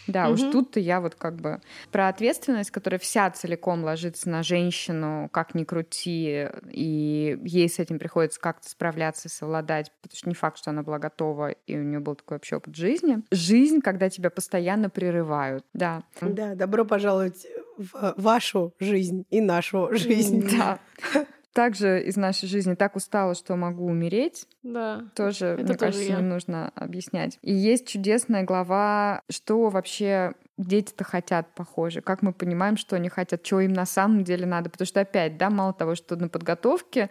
Да, 0.07 0.27
угу. 0.27 0.35
уж 0.35 0.41
тут-то 0.53 0.81
я 0.81 1.01
вот 1.01 1.15
как 1.15 1.37
бы 1.37 1.61
про 1.91 2.09
ответственность, 2.09 2.71
которая 2.71 2.99
вся 2.99 3.31
целиком 3.31 3.83
ложится 3.85 4.29
на 4.29 4.43
женщину, 4.43 5.29
как 5.33 5.55
ни 5.55 5.65
крути, 5.65 6.47
и 6.71 7.39
ей 7.43 7.69
с 7.69 7.79
этим 7.79 7.99
приходится 7.99 8.41
как-то 8.41 8.69
справляться, 8.69 9.29
совладать, 9.29 9.91
потому 10.03 10.17
что 10.17 10.29
не 10.29 10.35
факт, 10.35 10.59
что 10.59 10.71
она 10.71 10.83
была 10.83 10.99
готова, 10.99 11.51
и 11.51 11.77
у 11.77 11.83
нее 11.83 11.99
был 11.99 12.15
такой 12.15 12.37
вообще 12.37 12.57
опыт 12.57 12.77
жизни. 12.77 13.19
Жизнь, 13.31 13.81
когда 13.81 14.09
тебя 14.09 14.31
постоянно 14.31 14.91
прерывают, 14.91 15.65
да. 15.73 16.03
Да, 16.21 16.55
добро 16.55 16.85
пожаловать 16.85 17.47
в 17.77 18.15
вашу 18.17 18.75
жизнь 18.79 19.27
и 19.31 19.41
нашу 19.41 19.89
жизнь. 19.93 20.49
Да 20.57 20.79
также 21.57 22.03
из 22.03 22.17
нашей 22.17 22.49
жизни 22.51 22.75
так 22.75 22.97
устала, 22.97 23.35
что 23.35 23.57
могу 23.57 23.87
умереть. 23.87 24.47
Да. 24.63 25.05
Тоже, 25.15 25.47
это 25.47 25.63
мне 25.63 25.67
тоже 25.69 25.79
кажется, 25.79 26.13
я. 26.13 26.17
не 26.17 26.23
нужно 26.23 26.71
объяснять. 26.75 27.39
И 27.41 27.51
есть 27.51 27.89
чудесная 27.89 28.43
глава, 28.43 29.23
что 29.31 29.71
вообще 29.71 30.35
дети-то 30.59 31.05
хотят, 31.05 31.55
похоже, 31.55 32.01
как 32.01 32.23
мы 32.23 32.33
понимаем, 32.33 32.77
что 32.77 32.97
они 32.97 33.09
хотят, 33.09 33.43
чего 33.43 33.61
им 33.61 33.73
на 33.73 33.87
самом 33.87 34.25
деле 34.25 34.47
надо. 34.47 34.71
Потому 34.71 34.87
что 34.87 35.01
опять, 35.01 35.37
да, 35.37 35.51
мало 35.51 35.73
того, 35.73 35.95
что 35.95 36.17
на 36.17 36.29
подготовке 36.29 37.11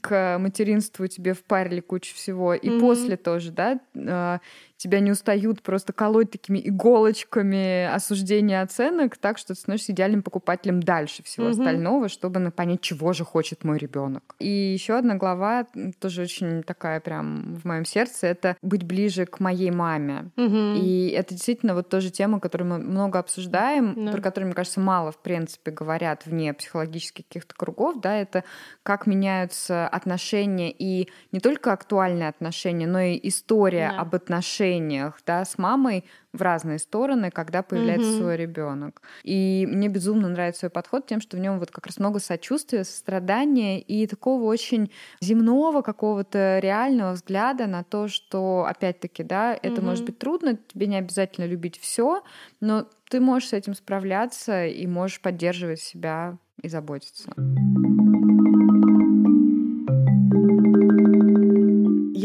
к 0.00 0.38
материнству 0.38 1.06
тебе 1.06 1.34
впарили 1.34 1.80
кучу 1.80 2.14
всего, 2.14 2.54
и 2.54 2.68
mm-hmm. 2.68 2.80
после 2.80 3.16
тоже, 3.16 3.50
да, 3.50 3.80
а, 3.94 4.40
тебя 4.76 5.00
не 5.00 5.10
устают 5.10 5.62
просто 5.62 5.92
колоть 5.92 6.30
такими 6.30 6.60
иголочками 6.62 7.84
осуждения 7.86 8.62
оценок, 8.62 9.16
так 9.16 9.38
что 9.38 9.54
ты 9.54 9.60
становишься 9.60 9.92
идеальным 9.92 10.22
покупателем 10.22 10.82
дальше 10.82 11.22
всего 11.22 11.46
mm-hmm. 11.46 11.50
остального, 11.50 12.08
чтобы 12.08 12.50
понять, 12.50 12.80
чего 12.80 13.12
же 13.12 13.24
хочет 13.24 13.64
мой 13.64 13.78
ребенок. 13.78 14.34
И 14.38 14.48
еще 14.48 14.98
одна 14.98 15.14
глава, 15.14 15.66
тоже 15.98 16.22
очень 16.22 16.62
такая 16.62 17.00
прям 17.00 17.56
в 17.56 17.64
моем 17.64 17.84
сердце, 17.84 18.26
это 18.26 18.56
быть 18.62 18.84
ближе 18.84 19.26
к 19.26 19.40
моей 19.40 19.70
маме. 19.70 20.30
Mm-hmm. 20.36 20.78
И 20.78 21.08
это 21.08 21.34
действительно 21.34 21.74
вот 21.74 21.88
тоже 21.88 22.10
тема, 22.10 22.40
которую 22.40 22.68
мы 22.68 22.85
много 22.86 23.18
обсуждаем, 23.18 23.92
yeah. 23.92 24.12
про 24.12 24.20
которую, 24.20 24.48
мне 24.48 24.54
кажется, 24.54 24.80
мало, 24.80 25.12
в 25.12 25.18
принципе, 25.18 25.70
говорят 25.70 26.26
вне 26.26 26.54
психологических 26.54 27.26
каких-то 27.26 27.54
кругов, 27.54 28.00
да, 28.00 28.16
это 28.16 28.44
как 28.82 29.06
меняются 29.06 29.86
отношения 29.88 30.70
и 30.70 31.08
не 31.32 31.40
только 31.40 31.72
актуальные 31.72 32.28
отношения, 32.28 32.86
но 32.86 33.00
и 33.00 33.20
история 33.28 33.92
yeah. 33.92 33.98
об 33.98 34.14
отношениях, 34.14 35.20
да, 35.26 35.44
с 35.44 35.58
мамой 35.58 36.04
в 36.36 36.42
разные 36.42 36.78
стороны, 36.78 37.30
когда 37.30 37.62
появляется 37.62 38.10
mm-hmm. 38.10 38.18
свой 38.18 38.36
ребенок. 38.36 39.02
И 39.22 39.66
мне 39.70 39.88
безумно 39.88 40.28
нравится 40.28 40.60
свой 40.60 40.70
подход 40.70 41.06
тем, 41.06 41.20
что 41.20 41.36
в 41.36 41.40
нем 41.40 41.58
вот 41.58 41.70
как 41.70 41.86
раз 41.86 41.98
много 41.98 42.18
сочувствия, 42.18 42.84
сострадания 42.84 43.80
и 43.80 44.06
такого 44.06 44.44
очень 44.44 44.90
земного 45.20 45.82
какого-то 45.82 46.58
реального 46.60 47.12
взгляда 47.12 47.66
на 47.66 47.82
то, 47.84 48.08
что 48.08 48.66
опять-таки, 48.68 49.22
да, 49.22 49.54
это 49.54 49.80
mm-hmm. 49.80 49.84
может 49.84 50.04
быть 50.04 50.18
трудно, 50.18 50.56
тебе 50.56 50.86
не 50.86 50.96
обязательно 50.96 51.46
любить 51.46 51.78
все, 51.78 52.22
но 52.60 52.86
ты 53.10 53.20
можешь 53.20 53.50
с 53.50 53.52
этим 53.52 53.74
справляться 53.74 54.66
и 54.66 54.86
можешь 54.86 55.20
поддерживать 55.20 55.80
себя 55.80 56.38
и 56.62 56.68
заботиться. 56.68 57.32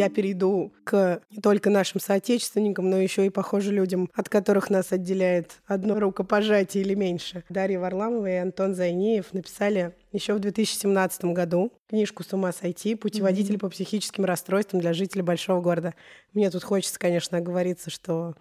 Я 0.02 0.10
перейду 0.10 0.74
к 0.84 1.22
не 1.30 1.40
только 1.40 1.70
нашим 1.70 2.02
соотечественникам, 2.02 2.90
но 2.90 2.98
еще 2.98 3.26
и, 3.26 3.30
похоже, 3.30 3.72
людям, 3.72 4.10
от 4.16 4.30
которых 4.30 4.72
нас 4.72 4.92
отделяет 4.92 5.62
одно 5.68 6.00
рукопожатие 6.00 6.84
или 6.84 6.96
меньше. 6.96 7.44
Дарья 7.50 7.80
Варламова 7.80 8.26
и 8.26 8.36
Антон 8.38 8.74
Зайнеев 8.74 9.32
написали 9.34 9.94
еще 10.12 10.34
в 10.34 10.40
2017 10.40 11.26
году 11.26 11.72
книжку 11.88 12.24
«С 12.24 12.34
ума 12.34 12.52
сойти. 12.52 12.96
Путеводитель 12.96 13.56
mm-hmm. 13.56 13.60
по 13.60 13.70
психическим 13.70 14.26
расстройствам 14.26 14.82
для 14.82 14.94
жителей 14.94 15.22
большого 15.22 15.62
города». 15.62 15.94
Мне 16.34 16.50
тут 16.50 16.64
хочется, 16.64 16.98
конечно, 16.98 17.38
оговориться, 17.38 17.92
что 17.92 18.34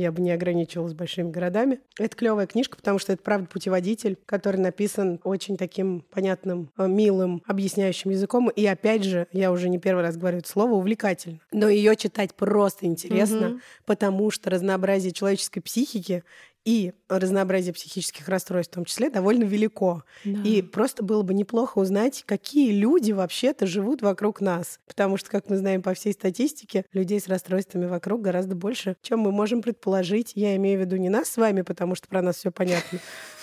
я 0.00 0.12
бы 0.12 0.20
не 0.22 0.30
ограничивалась 0.30 0.94
большими 0.94 1.30
городами. 1.30 1.80
Это 1.98 2.16
клевая 2.16 2.46
книжка, 2.46 2.76
потому 2.76 2.98
что 2.98 3.12
это, 3.12 3.22
правда, 3.22 3.48
путеводитель, 3.48 4.18
который 4.26 4.60
написан 4.60 5.20
очень 5.24 5.56
таким 5.56 6.04
понятным, 6.10 6.70
э, 6.76 6.86
милым, 6.86 7.42
объясняющим 7.46 8.10
языком. 8.10 8.48
И 8.48 8.64
опять 8.66 9.04
же, 9.04 9.26
я 9.32 9.50
уже 9.52 9.68
не 9.68 9.78
первый 9.78 10.02
раз 10.02 10.16
говорю 10.16 10.38
это 10.38 10.48
слово, 10.48 10.72
увлекательно. 10.72 11.40
Но 11.52 11.68
ее 11.68 11.96
читать 11.96 12.34
просто 12.34 12.86
интересно, 12.86 13.50
угу. 13.50 13.60
потому 13.84 14.30
что 14.30 14.50
разнообразие 14.50 15.12
человеческой 15.12 15.60
психики 15.60 16.22
и 16.66 16.92
разнообразие 17.08 17.72
психических 17.72 18.28
расстройств 18.28 18.72
в 18.72 18.74
том 18.74 18.84
числе 18.84 19.08
довольно 19.08 19.44
велико. 19.44 20.02
Да. 20.24 20.42
И 20.42 20.60
просто 20.62 21.04
было 21.04 21.22
бы 21.22 21.32
неплохо 21.32 21.78
узнать, 21.78 22.24
какие 22.26 22.72
люди 22.72 23.12
вообще-то 23.12 23.66
живут 23.66 24.02
вокруг 24.02 24.40
нас. 24.40 24.80
Потому 24.86 25.16
что, 25.16 25.30
как 25.30 25.48
мы 25.48 25.56
знаем 25.56 25.80
по 25.80 25.94
всей 25.94 26.12
статистике, 26.12 26.84
людей 26.92 27.20
с 27.20 27.28
расстройствами 27.28 27.86
вокруг 27.86 28.20
гораздо 28.20 28.56
больше, 28.56 28.96
чем 29.00 29.20
мы 29.20 29.30
можем 29.30 29.62
предположить. 29.62 30.32
Я 30.34 30.56
имею 30.56 30.80
в 30.80 30.82
виду 30.82 30.96
не 30.96 31.08
нас 31.08 31.28
с 31.28 31.36
вами, 31.36 31.62
потому 31.62 31.94
что 31.94 32.08
про 32.08 32.20
нас 32.20 32.36
все 32.36 32.50
понятно, 32.50 32.98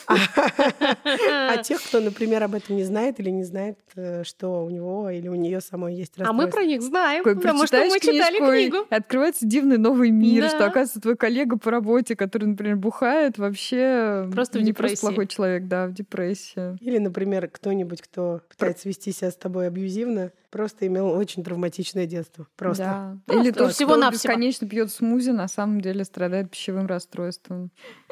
а 0.07 1.57
тех, 1.63 1.81
кто, 1.81 1.99
например, 1.99 2.43
об 2.43 2.55
этом 2.55 2.75
не 2.75 2.83
знает 2.83 3.19
или 3.19 3.29
не 3.29 3.43
знает, 3.43 3.77
э, 3.95 4.23
что 4.23 4.65
у 4.65 4.69
него 4.69 5.09
или 5.09 5.27
у 5.27 5.35
нее 5.35 5.61
самой 5.61 5.95
есть 5.95 6.17
расстройство. 6.17 6.43
А 6.43 6.45
мы 6.45 6.51
про 6.51 6.65
них 6.65 6.81
знаем, 6.81 7.23
потому 7.23 7.65
что 7.67 7.77
мы 7.85 7.99
читали 7.99 8.37
книгу. 8.37 8.85
Открывается 8.89 9.45
дивный 9.45 9.77
новый 9.77 10.11
мир, 10.11 10.47
что, 10.49 10.65
оказывается, 10.65 11.01
твой 11.01 11.15
коллега 11.15 11.57
по 11.57 11.71
работе, 11.71 12.15
который, 12.15 12.45
например, 12.45 12.75
бухает, 12.75 13.37
вообще 13.37 14.27
просто 14.31 14.59
в 14.59 14.61
не 14.61 14.67
депрессии. 14.67 14.95
просто 14.95 15.07
плохой 15.07 15.27
человек, 15.27 15.67
да, 15.67 15.87
в 15.87 15.93
депрессии. 15.93 16.77
Или, 16.81 16.97
например, 16.97 17.47
кто-нибудь, 17.47 18.01
кто 18.01 18.41
пытается 18.49 18.89
вести 18.89 19.11
себя 19.11 19.31
с 19.31 19.35
тобой 19.35 19.67
абьюзивно, 19.67 20.31
просто 20.53 20.85
имел 20.85 21.09
очень 21.09 21.43
травматичное 21.43 22.05
детство. 22.05 22.45
Просто. 22.55 22.83
Да. 22.83 23.17
Просто. 23.25 23.43
Или 23.43 23.51
тот, 23.51 23.73
всего 23.73 23.95
кто 23.95 24.11
бесконечно 24.11 24.69
пьет 24.69 24.91
смузи, 24.91 25.31
на 25.31 25.47
самом 25.47 25.81
деле 25.81 26.05
страдает 26.05 26.51
пищевым 26.51 26.85
расстройством. 26.85 27.71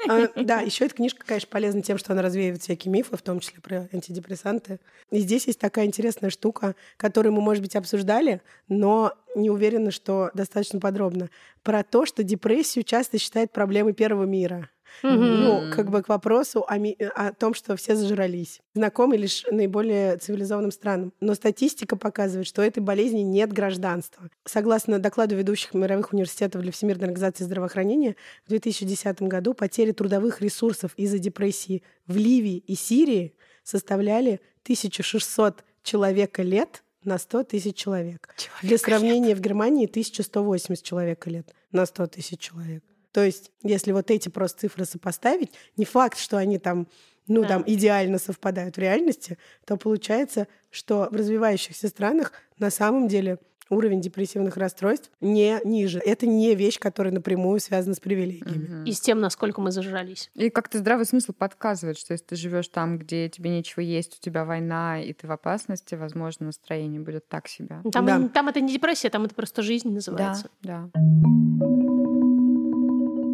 А, 0.10 0.27
да, 0.36 0.62
еще 0.62 0.86
эта 0.86 0.95
книжка, 0.95 1.23
конечно, 1.23 1.47
полезна 1.51 1.84
тем, 1.84 1.99
что 1.99 2.13
она 2.13 2.23
развеивает 2.23 2.63
всякие 2.63 2.91
мифы, 2.91 3.15
в 3.15 3.21
том 3.21 3.39
числе 3.41 3.62
про 3.62 3.88
антидепрессанты. 3.93 4.80
И 5.12 5.19
здесь 5.19 5.45
есть 5.45 5.60
такая 5.60 5.86
интересная 5.86 6.32
штука, 6.32 6.75
которую 6.97 7.34
мы, 7.34 7.41
может 7.41 7.62
быть, 7.62 7.75
обсуждали, 7.75 8.41
но 8.67 9.13
не 9.36 9.51
уверена, 9.51 9.91
что 9.91 10.32
достаточно 10.34 10.80
подробно. 10.80 11.30
Про 11.62 11.84
то, 11.84 12.08
что 12.08 12.23
депрессию 12.23 12.84
часто 12.84 13.19
считают 13.19 13.51
проблемой 13.51 13.93
первого 13.93 14.25
мира. 14.25 14.67
Угу. 15.04 15.12
Ну, 15.12 15.71
как 15.71 15.89
бы 15.89 16.01
к 16.01 16.10
вопросу 16.10 16.63
о, 16.67 16.77
ми- 16.77 16.97
о 17.15 17.34
том, 17.34 17.54
что 17.54 17.75
все 17.75 17.95
зажрались. 17.95 18.62
Знакомы 18.73 19.17
лишь 19.17 19.43
наиболее 19.49 20.17
цивилизованным 20.17 20.71
странам. 20.71 21.13
Но 21.19 21.34
статистика 21.34 21.95
показывает, 21.95 22.47
что 22.47 22.62
у 22.62 22.65
этой 22.65 22.82
болезни 22.82 23.21
нет 23.21 23.51
гражданства. 23.51 24.30
Согласно 24.45 24.99
докладу 24.99 25.36
ведущих 25.36 25.73
мировых 25.73 26.13
университетов 26.13 26.62
для 26.62 26.71
Всемирной 26.71 27.06
организации 27.08 27.43
здравоохранения, 27.43 28.15
в 28.45 28.49
2010 28.49 29.21
году 29.23 29.54
потери 29.54 29.91
трудовых 29.91 30.41
ресурсов 30.41 30.91
из-за 30.97 31.19
депрессии 31.19 31.84
в 32.08 32.17
Ливии 32.17 32.58
и 32.58 32.75
Сирии 32.75 33.34
составляли 33.63 34.39
1600 34.63 35.63
человека 35.84 36.43
лет 36.43 36.84
на 37.04 37.17
100 37.17 37.43
тысяч 37.45 37.75
человек. 37.75 38.34
Человека 38.38 38.67
Для 38.67 38.77
сравнения, 38.77 39.30
лет. 39.30 39.38
в 39.39 39.41
Германии 39.41 39.88
1180 39.88 40.84
человека 40.84 41.30
лет 41.30 41.54
на 41.71 41.86
100 41.86 42.08
тысяч 42.08 42.39
человек. 42.39 42.84
То 43.12 43.24
есть, 43.24 43.52
если 43.63 43.91
вот 43.91 44.10
эти 44.12 44.30
просто 44.30 44.62
цифры 44.62 44.86
сопоставить, 44.86 45.52
не 45.78 45.86
факт, 45.86 46.17
что 46.17 46.38
они 46.38 46.58
там 46.60 46.88
ну, 47.28 47.43
Да. 47.43 47.47
там 47.50 47.63
идеально 47.67 48.17
совпадают 48.17 48.76
в 48.76 48.80
реальности, 48.80 49.38
то 49.65 49.78
получается, 49.78 50.47
что 50.69 51.08
в 51.12 51.15
развивающихся 51.15 51.88
странах 51.88 52.34
на 52.58 52.69
самом 52.71 53.08
деле 53.08 53.38
уровень 53.69 54.02
депрессивных 54.02 54.58
расстройств 54.58 55.10
не 55.21 55.58
ниже. 55.63 56.00
Это 56.00 56.26
не 56.28 56.54
вещь, 56.56 56.78
которая 56.78 57.13
напрямую 57.13 57.60
связана 57.62 57.93
с 57.95 58.02
привилегиями. 58.02 58.65
Мгм. 58.65 58.84
И 58.84 58.91
с 58.91 59.00
тем, 59.00 59.21
насколько 59.21 59.62
мы 59.62 59.71
зажрались. 59.71 60.30
И 60.36 60.50
как-то 60.50 60.80
здравый 60.80 61.06
смысл 61.06 61.32
подсказывает, 61.32 61.97
что 61.97 62.12
если 62.13 62.26
ты 62.26 62.36
живешь 62.36 62.67
там, 62.67 62.97
где 62.97 63.30
тебе 63.30 63.50
нечего 63.52 63.82
есть, 63.82 64.17
у 64.17 64.21
тебя 64.21 64.43
война, 64.43 65.02
и 65.02 65.13
ты 65.13 65.26
в 65.28 65.32
опасности, 65.32 65.95
возможно, 65.95 66.47
настроение 66.47 67.00
будет 67.00 67.30
так 67.30 67.47
себе. 67.47 67.82
Там, 67.93 68.06
Да. 68.06 68.28
там 68.34 68.50
это 68.50 68.60
не 68.60 68.74
депрессия, 68.74 69.10
там 69.10 69.24
это 69.24 69.36
просто 69.36 69.62
жизнь 69.62 69.89
называется. 69.89 70.50
да. 70.63 70.89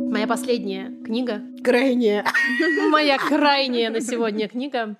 Моя 0.09 0.25
последняя 0.27 0.91
книга, 1.03 1.41
Крайне. 1.63 2.23
моя 2.89 3.17
крайняя 3.17 3.89
на 3.89 4.01
сегодня 4.01 4.47
книга. 4.47 4.95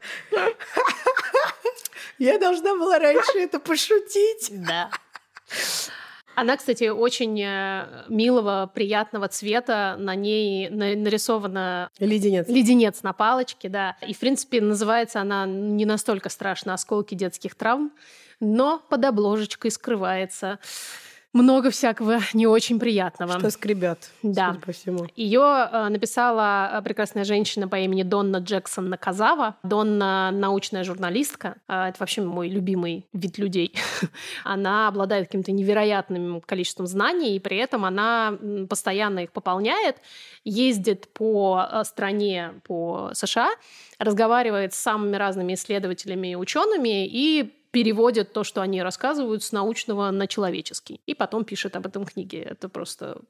Я 2.20 2.38
должна 2.40 2.76
была 2.76 3.00
раньше 3.00 3.38
это 3.40 3.60
пошутить. 3.60 4.52
Да. 4.52 4.90
Она, 6.36 6.58
кстати, 6.58 6.90
очень 6.90 7.42
э, 7.42 8.06
милого, 8.10 8.70
приятного 8.74 9.28
цвета. 9.28 9.96
На 9.98 10.14
ней 10.14 10.70
на- 10.70 10.96
нарисована 10.96 11.90
Леденец. 12.00 12.48
леденец 12.48 13.02
на 13.02 13.14
палочке, 13.14 13.70
да. 13.70 13.96
И, 14.06 14.14
в 14.14 14.20
принципе, 14.20 14.62
называется 14.62 15.22
она 15.22 15.46
не 15.48 15.86
настолько 15.86 16.30
страшно 16.30 16.74
«Осколки 16.76 17.16
детских 17.16 17.56
травм», 17.56 17.92
но 18.40 18.80
под 18.90 19.06
обложечкой 19.06 19.72
скрывается 19.72 20.60
много 21.38 21.70
всякого 21.70 22.20
не 22.34 22.48
очень 22.48 22.80
приятного. 22.80 23.40
Что 23.40 23.50
скребет, 23.52 24.10
Да. 24.24 24.50
судя 24.54 24.66
по 24.66 24.72
всему. 24.72 25.08
Ее 25.16 25.70
э, 25.72 25.88
написала 25.90 26.72
э, 26.74 26.82
прекрасная 26.82 27.24
женщина 27.24 27.68
по 27.68 27.78
имени 27.78 28.04
Донна 28.04 28.38
Джексон 28.38 28.90
Наказава. 28.90 29.56
Донна 29.64 30.32
научная 30.32 30.84
журналистка. 30.84 31.56
Э, 31.68 31.90
это 31.90 31.98
вообще 32.00 32.22
мой 32.22 32.50
любимый 32.50 33.06
вид 33.14 33.38
людей. 33.38 33.74
она 34.44 34.88
обладает 34.88 35.28
каким-то 35.28 35.52
невероятным 35.52 36.42
количеством 36.42 36.88
знаний, 36.88 37.36
и 37.36 37.40
при 37.40 37.58
этом 37.58 37.86
она 37.86 38.38
постоянно 38.70 39.20
их 39.20 39.32
пополняет, 39.32 39.98
ездит 40.44 41.14
по 41.14 41.68
э, 41.72 41.84
стране, 41.84 42.54
по 42.64 43.12
США, 43.14 43.50
разговаривает 44.00 44.74
с 44.74 44.78
самыми 44.78 45.16
разными 45.16 45.54
исследователями 45.54 46.30
и 46.30 46.36
учеными 46.36 47.06
и 47.08 47.54
переводит 47.78 48.34
то, 48.34 48.44
что 48.44 48.62
они 48.62 48.82
рассказывают, 48.82 49.44
с 49.44 49.52
научного 49.52 50.10
на 50.10 50.26
человеческий. 50.26 51.00
И 51.06 51.14
потом 51.14 51.46
пишет 51.46 51.76
об 51.76 51.86
этом 51.86 52.06
книги. 52.06 52.38
Это 52.38 52.70
просто 52.70 53.22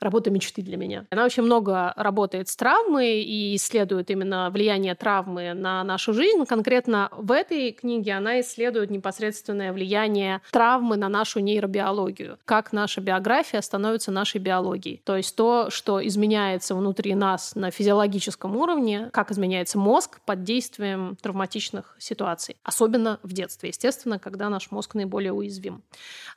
работа 0.00 0.30
мечты 0.30 0.62
для 0.62 0.76
меня. 0.76 1.06
Она 1.10 1.24
очень 1.24 1.42
много 1.42 1.92
работает 1.96 2.48
с 2.48 2.56
травмой 2.56 3.22
и 3.22 3.56
исследует 3.56 4.10
именно 4.10 4.50
влияние 4.50 4.94
травмы 4.94 5.54
на 5.54 5.82
нашу 5.84 6.12
жизнь. 6.12 6.44
Конкретно 6.46 7.08
в 7.12 7.32
этой 7.32 7.72
книге 7.72 8.12
она 8.14 8.40
исследует 8.40 8.90
непосредственное 8.90 9.72
влияние 9.72 10.40
травмы 10.50 10.96
на 10.96 11.08
нашу 11.08 11.40
нейробиологию. 11.40 12.38
Как 12.44 12.72
наша 12.72 13.00
биография 13.00 13.60
становится 13.60 14.10
нашей 14.10 14.40
биологией. 14.40 15.00
То 15.04 15.16
есть 15.16 15.34
то, 15.36 15.70
что 15.70 16.06
изменяется 16.06 16.74
внутри 16.74 17.14
нас 17.14 17.54
на 17.54 17.70
физиологическом 17.70 18.56
уровне, 18.56 19.10
как 19.12 19.30
изменяется 19.30 19.78
мозг 19.78 20.20
под 20.24 20.44
действием 20.44 21.16
травматичных 21.20 21.96
ситуаций. 21.98 22.56
Особенно 22.62 23.18
в 23.22 23.32
детстве, 23.32 23.70
естественно, 23.70 24.18
когда 24.18 24.48
наш 24.48 24.70
мозг 24.70 24.94
наиболее 24.94 25.32
уязвим. 25.32 25.82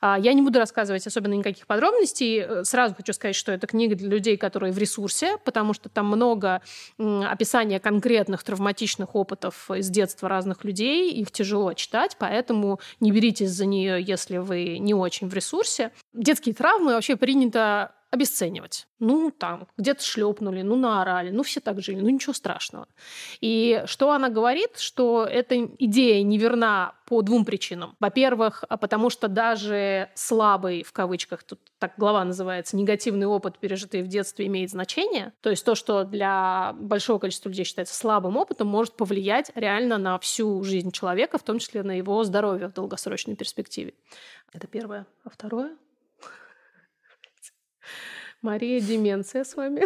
А, 0.01 0.17
Я 0.19 0.33
не 0.33 0.41
буду 0.41 0.59
рассказывать 0.59 1.05
особенно 1.05 1.33
никаких 1.33 1.67
подробностей. 1.67 2.39
Э, 2.41 2.63
Сразу 2.63 2.95
хочу 2.95 3.08
сказать, 3.13 3.35
что 3.35 3.51
это 3.51 3.67
книга 3.67 3.95
для 3.95 4.09
людей, 4.09 4.37
которые 4.37 4.71
в 4.71 4.77
ресурсе, 4.77 5.37
потому 5.43 5.73
что 5.73 5.89
там 5.89 6.07
много 6.07 6.61
описания 6.97 7.79
конкретных 7.79 8.43
травматичных 8.43 9.15
опытов 9.15 9.69
из 9.71 9.89
детства 9.89 10.29
разных 10.29 10.63
людей. 10.63 11.11
Их 11.11 11.31
тяжело 11.31 11.73
читать, 11.73 12.17
поэтому 12.19 12.79
не 12.99 13.11
беритесь 13.11 13.51
за 13.51 13.65
нее, 13.65 14.01
если 14.01 14.37
вы 14.37 14.77
не 14.79 14.93
очень 14.93 15.27
в 15.27 15.33
ресурсе. 15.33 15.91
Детские 16.13 16.55
травмы 16.55 16.93
вообще 16.93 17.15
принято 17.15 17.93
обесценивать. 18.11 18.87
Ну, 18.99 19.31
там, 19.31 19.67
где-то 19.77 20.03
шлепнули, 20.03 20.61
ну, 20.61 20.75
наорали, 20.75 21.29
ну, 21.29 21.43
все 21.43 21.59
так 21.59 21.81
жили, 21.81 21.99
ну, 21.99 22.09
ничего 22.09 22.33
страшного. 22.33 22.87
И 23.39 23.83
что 23.85 24.11
она 24.11 24.29
говорит, 24.29 24.77
что 24.77 25.25
эта 25.25 25.65
идея 25.77 26.23
неверна 26.23 26.95
по 27.05 27.21
двум 27.21 27.45
причинам. 27.45 27.95
Во-первых, 27.99 28.63
а 28.67 28.77
потому 28.77 29.09
что 29.09 29.27
даже 29.27 30.09
слабый, 30.15 30.83
в 30.83 30.91
кавычках, 30.91 31.43
тут 31.43 31.59
так 31.77 31.93
глава 31.97 32.23
называется, 32.23 32.77
негативный 32.77 33.25
опыт, 33.25 33.57
пережитый 33.57 34.01
в 34.03 34.07
детстве, 34.07 34.47
имеет 34.47 34.69
значение. 34.69 35.33
То 35.41 35.49
есть 35.49 35.65
то, 35.65 35.75
что 35.75 36.03
для 36.03 36.75
большого 36.79 37.19
количества 37.19 37.49
людей 37.49 37.65
считается 37.65 37.95
слабым 37.95 38.37
опытом, 38.37 38.67
может 38.67 38.95
повлиять 38.95 39.51
реально 39.55 39.97
на 39.97 40.19
всю 40.19 40.63
жизнь 40.63 40.91
человека, 40.91 41.37
в 41.37 41.43
том 41.43 41.59
числе 41.59 41.83
на 41.83 41.97
его 41.97 42.23
здоровье 42.23 42.67
в 42.67 42.73
долгосрочной 42.73 43.35
перспективе. 43.35 43.93
Это 44.53 44.67
первое. 44.67 45.05
А 45.23 45.29
второе? 45.29 45.75
Мария, 48.41 48.79
деменция 48.79 49.43
с 49.43 49.55
вами. 49.55 49.83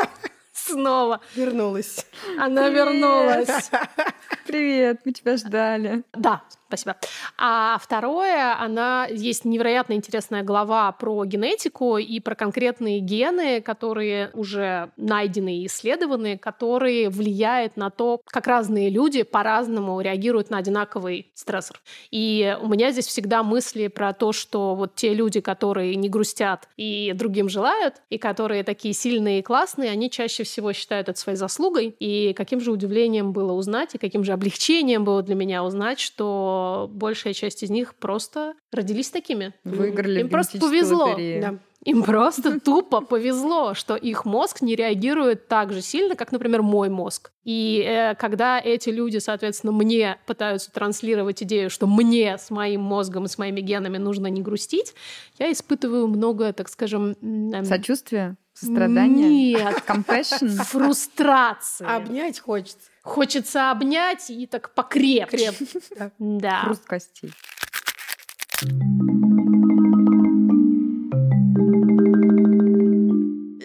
Снова. 0.52 1.20
Вернулась. 1.34 2.06
Она 2.38 2.68
вернулась. 2.68 3.70
Привет, 4.46 5.00
мы 5.04 5.12
тебя 5.12 5.36
ждали. 5.36 6.02
Да, 6.12 6.42
спасибо. 6.66 6.96
А 7.38 7.78
второе, 7.80 8.58
она 8.58 9.06
есть 9.10 9.44
невероятно 9.44 9.94
интересная 9.94 10.42
глава 10.42 10.90
про 10.92 11.24
генетику 11.24 11.98
и 11.98 12.20
про 12.20 12.34
конкретные 12.34 13.00
гены, 13.00 13.60
которые 13.60 14.30
уже 14.34 14.90
найдены 14.96 15.58
и 15.58 15.66
исследованы, 15.66 16.38
которые 16.38 17.08
влияют 17.10 17.76
на 17.76 17.90
то, 17.90 18.20
как 18.26 18.46
разные 18.46 18.90
люди 18.90 19.22
по-разному 19.22 20.00
реагируют 20.00 20.50
на 20.50 20.58
одинаковый 20.58 21.30
стрессор. 21.34 21.80
И 22.10 22.56
у 22.60 22.68
меня 22.68 22.90
здесь 22.92 23.06
всегда 23.06 23.42
мысли 23.42 23.88
про 23.88 24.12
то, 24.12 24.32
что 24.32 24.74
вот 24.74 24.94
те 24.94 25.14
люди, 25.14 25.40
которые 25.40 25.94
не 25.96 26.08
грустят 26.08 26.68
и 26.76 27.12
другим 27.14 27.48
желают, 27.48 27.96
и 28.10 28.18
которые 28.18 28.64
такие 28.64 28.94
сильные 28.94 29.40
и 29.40 29.42
классные, 29.42 29.90
они 29.90 30.10
чаще 30.10 30.44
всего 30.44 30.72
считают 30.72 31.08
это 31.08 31.18
своей 31.18 31.36
заслугой. 31.36 31.94
И 31.98 32.32
каким 32.34 32.60
же 32.60 32.72
удивлением 32.72 33.32
было 33.32 33.52
узнать, 33.52 33.94
и 33.94 33.98
каким 33.98 34.13
же 34.22 34.32
облегчением 34.32 35.04
было 35.04 35.22
для 35.22 35.34
меня 35.34 35.64
узнать, 35.64 35.98
что 35.98 36.88
большая 36.92 37.32
часть 37.32 37.62
из 37.64 37.70
них 37.70 37.94
просто 37.96 38.54
родились 38.70 39.10
такими. 39.10 39.52
Выиграли 39.64 40.20
Им 40.20 40.28
просто 40.28 40.58
повезло. 40.58 41.16
Да. 41.16 41.58
Им 41.84 42.02
просто 42.02 42.60
тупо 42.64 43.00
повезло, 43.00 43.74
что 43.74 43.96
их 43.96 44.24
мозг 44.24 44.62
не 44.62 44.74
реагирует 44.74 45.48
так 45.48 45.72
же 45.72 45.82
сильно, 45.82 46.16
как, 46.16 46.32
например, 46.32 46.62
мой 46.62 46.88
мозг. 46.88 47.30
И 47.44 47.84
э, 47.86 48.14
когда 48.14 48.58
эти 48.58 48.88
люди, 48.88 49.18
соответственно, 49.18 49.72
мне 49.72 50.18
пытаются 50.26 50.72
транслировать 50.72 51.42
идею, 51.42 51.70
что 51.70 51.86
мне 51.86 52.38
с 52.38 52.50
моим 52.50 52.80
мозгом 52.80 53.26
и 53.26 53.28
с 53.28 53.38
моими 53.38 53.60
генами 53.60 53.98
нужно 53.98 54.28
не 54.28 54.40
грустить, 54.40 54.94
я 55.38 55.52
испытываю 55.52 56.08
много, 56.08 56.52
так 56.52 56.68
скажем... 56.68 57.16
эм, 57.20 57.64
Сочувствие, 57.64 58.36
сострадание, 58.54 59.28
Нет, 59.28 59.82
compassion. 59.86 60.48
фрустрации. 60.64 61.86
Обнять 61.86 62.40
хочется. 62.40 62.88
Хочется 63.04 63.70
обнять 63.70 64.30
и 64.30 64.46
так 64.46 64.70
покрепче. 64.72 65.52
Креп. 65.52 65.54
Да. 65.98 66.10
Да. 66.18 66.60
Хруст 66.62 66.86
костей. 66.86 67.30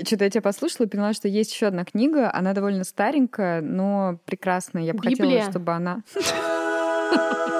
Что-то 0.05 0.23
я 0.25 0.29
тебя 0.29 0.41
послушала 0.41 0.87
и 0.87 0.89
поняла, 0.89 1.13
что 1.13 1.29
есть 1.29 1.53
еще 1.53 1.67
одна 1.67 1.85
книга. 1.85 2.33
Она 2.33 2.53
довольно 2.53 2.83
старенькая, 2.83 3.61
но 3.61 4.19
прекрасная. 4.25 4.83
Я 4.83 4.93
бы 4.93 4.99
Библия. 4.99 5.39
хотела, 5.43 5.51
чтобы 5.51 5.71
она... 5.73 6.03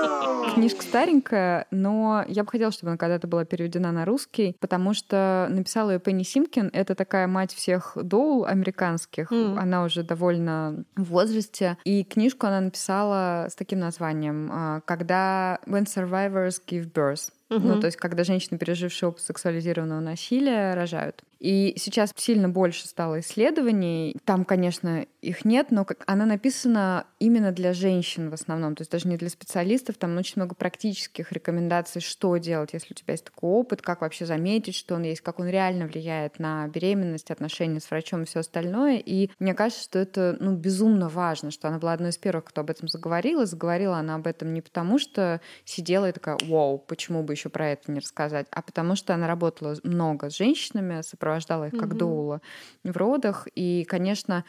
Книжка 0.56 0.82
старенькая, 0.82 1.68
но 1.72 2.26
я 2.28 2.44
бы 2.44 2.50
хотела, 2.50 2.72
чтобы 2.72 2.90
она 2.92 2.98
когда-то 2.98 3.28
была 3.28 3.46
переведена 3.46 3.92
на 3.92 4.04
русский, 4.04 4.56
потому 4.60 4.94
что 4.94 5.48
написала 5.50 5.92
ее 5.92 6.00
Пенни 6.00 6.24
Симкин. 6.24 6.70
Это 6.74 6.96
такая 6.96 7.28
мать 7.28 7.54
всех 7.54 7.94
доул 7.96 8.46
американских. 8.46 9.32
М. 9.32 9.58
Она 9.58 9.84
уже 9.84 10.04
довольно 10.04 10.84
в 10.98 11.04
возрасте. 11.06 11.78
И 11.86 12.04
книжку 12.04 12.48
она 12.48 12.60
написала 12.62 13.48
с 13.50 13.56
таким 13.56 13.80
названием 13.80 14.50
а, 14.52 14.82
«Когда 14.82 15.60
When 15.66 15.86
Survivors 15.86 16.62
Give 16.68 16.92
Birth». 16.92 17.32
Ну, 17.50 17.58
Мгм. 17.60 17.80
то 17.82 17.88
есть, 17.88 17.98
когда 17.98 18.24
женщины, 18.24 18.60
пережившие 18.60 19.10
опыт 19.10 19.22
сексуализированного 19.24 20.02
насилия, 20.02 20.76
рожают. 20.76 21.24
И 21.40 21.74
сейчас 21.78 22.12
сильно 22.16 22.50
больше 22.50 22.88
стало 22.88 23.22
исследований. 23.22 24.16
Там, 24.26 24.44
конечно, 24.44 25.06
их 25.22 25.46
нет, 25.46 25.68
но 25.72 25.86
как- 25.86 26.04
она 26.06 26.26
написана 26.26 27.06
именно 27.20 27.52
для 27.52 27.74
женщин 27.74 28.30
в 28.30 28.34
основном. 28.34 28.76
То 28.76 28.82
есть 28.82 28.92
даже 28.92 29.08
не 29.08 29.18
для 29.18 29.30
специалистов. 29.30 29.98
Там 29.98 30.18
очень 30.18 30.34
много 30.36 30.56
практических 30.56 31.32
рекомендаций, 31.32 32.02
что 32.02 32.36
делать, 32.38 32.74
если 32.74 32.94
у 32.94 32.96
тебя 32.96 33.14
есть 33.14 33.26
такой 33.26 33.50
опыт, 33.50 33.82
как 33.82 34.02
вообще 34.02 34.26
заметить, 34.26 34.76
что 34.76 34.96
он 34.96 35.04
есть, 35.04 35.22
как 35.22 35.40
он 35.40 35.48
реально 35.48 35.88
влияет 35.88 36.40
на 36.40 36.68
беременность, 36.68 37.32
отношения 37.32 37.80
с 37.80 37.90
врачом 37.90 38.24
и 38.24 38.26
все 38.26 38.42
остальное. 38.42 38.98
И 38.98 39.30
мне 39.40 39.54
кажется, 39.54 39.84
что 39.84 40.00
это 40.00 40.38
ну, 40.40 40.56
безумно 40.56 41.08
важно, 41.10 41.52
что 41.52 41.70
она 41.70 41.80
была 41.80 41.94
одной 41.94 42.10
из 42.10 42.18
первых, 42.18 42.46
кто 42.46 42.62
об 42.62 42.70
этом 42.70 42.90
заговорила. 42.90 43.46
Заговорила 43.46 43.98
она 43.98 44.16
об 44.16 44.28
этом 44.28 44.54
не 44.54 44.62
потому, 44.62 45.00
что 45.00 45.40
сидела 45.64 46.10
и 46.10 46.12
такая, 46.12 46.38
вау, 46.44 46.78
почему 46.80 47.24
бы 47.24 47.34
еще 47.34 47.50
про 47.50 47.70
это 47.70 47.92
не 47.92 48.00
рассказать, 48.00 48.48
а 48.52 48.62
потому 48.62 48.96
что 48.96 49.14
она 49.14 49.28
работала 49.28 49.76
много 49.84 50.30
с 50.30 50.38
женщинами, 50.38 51.02
сопровождала 51.02 51.29
сопровождала 51.30 51.68
их 51.68 51.80
как 51.80 51.96
доула 51.96 52.42
в 52.84 52.98
родах. 52.98 53.48
И, 53.56 53.86
конечно, 53.88 54.44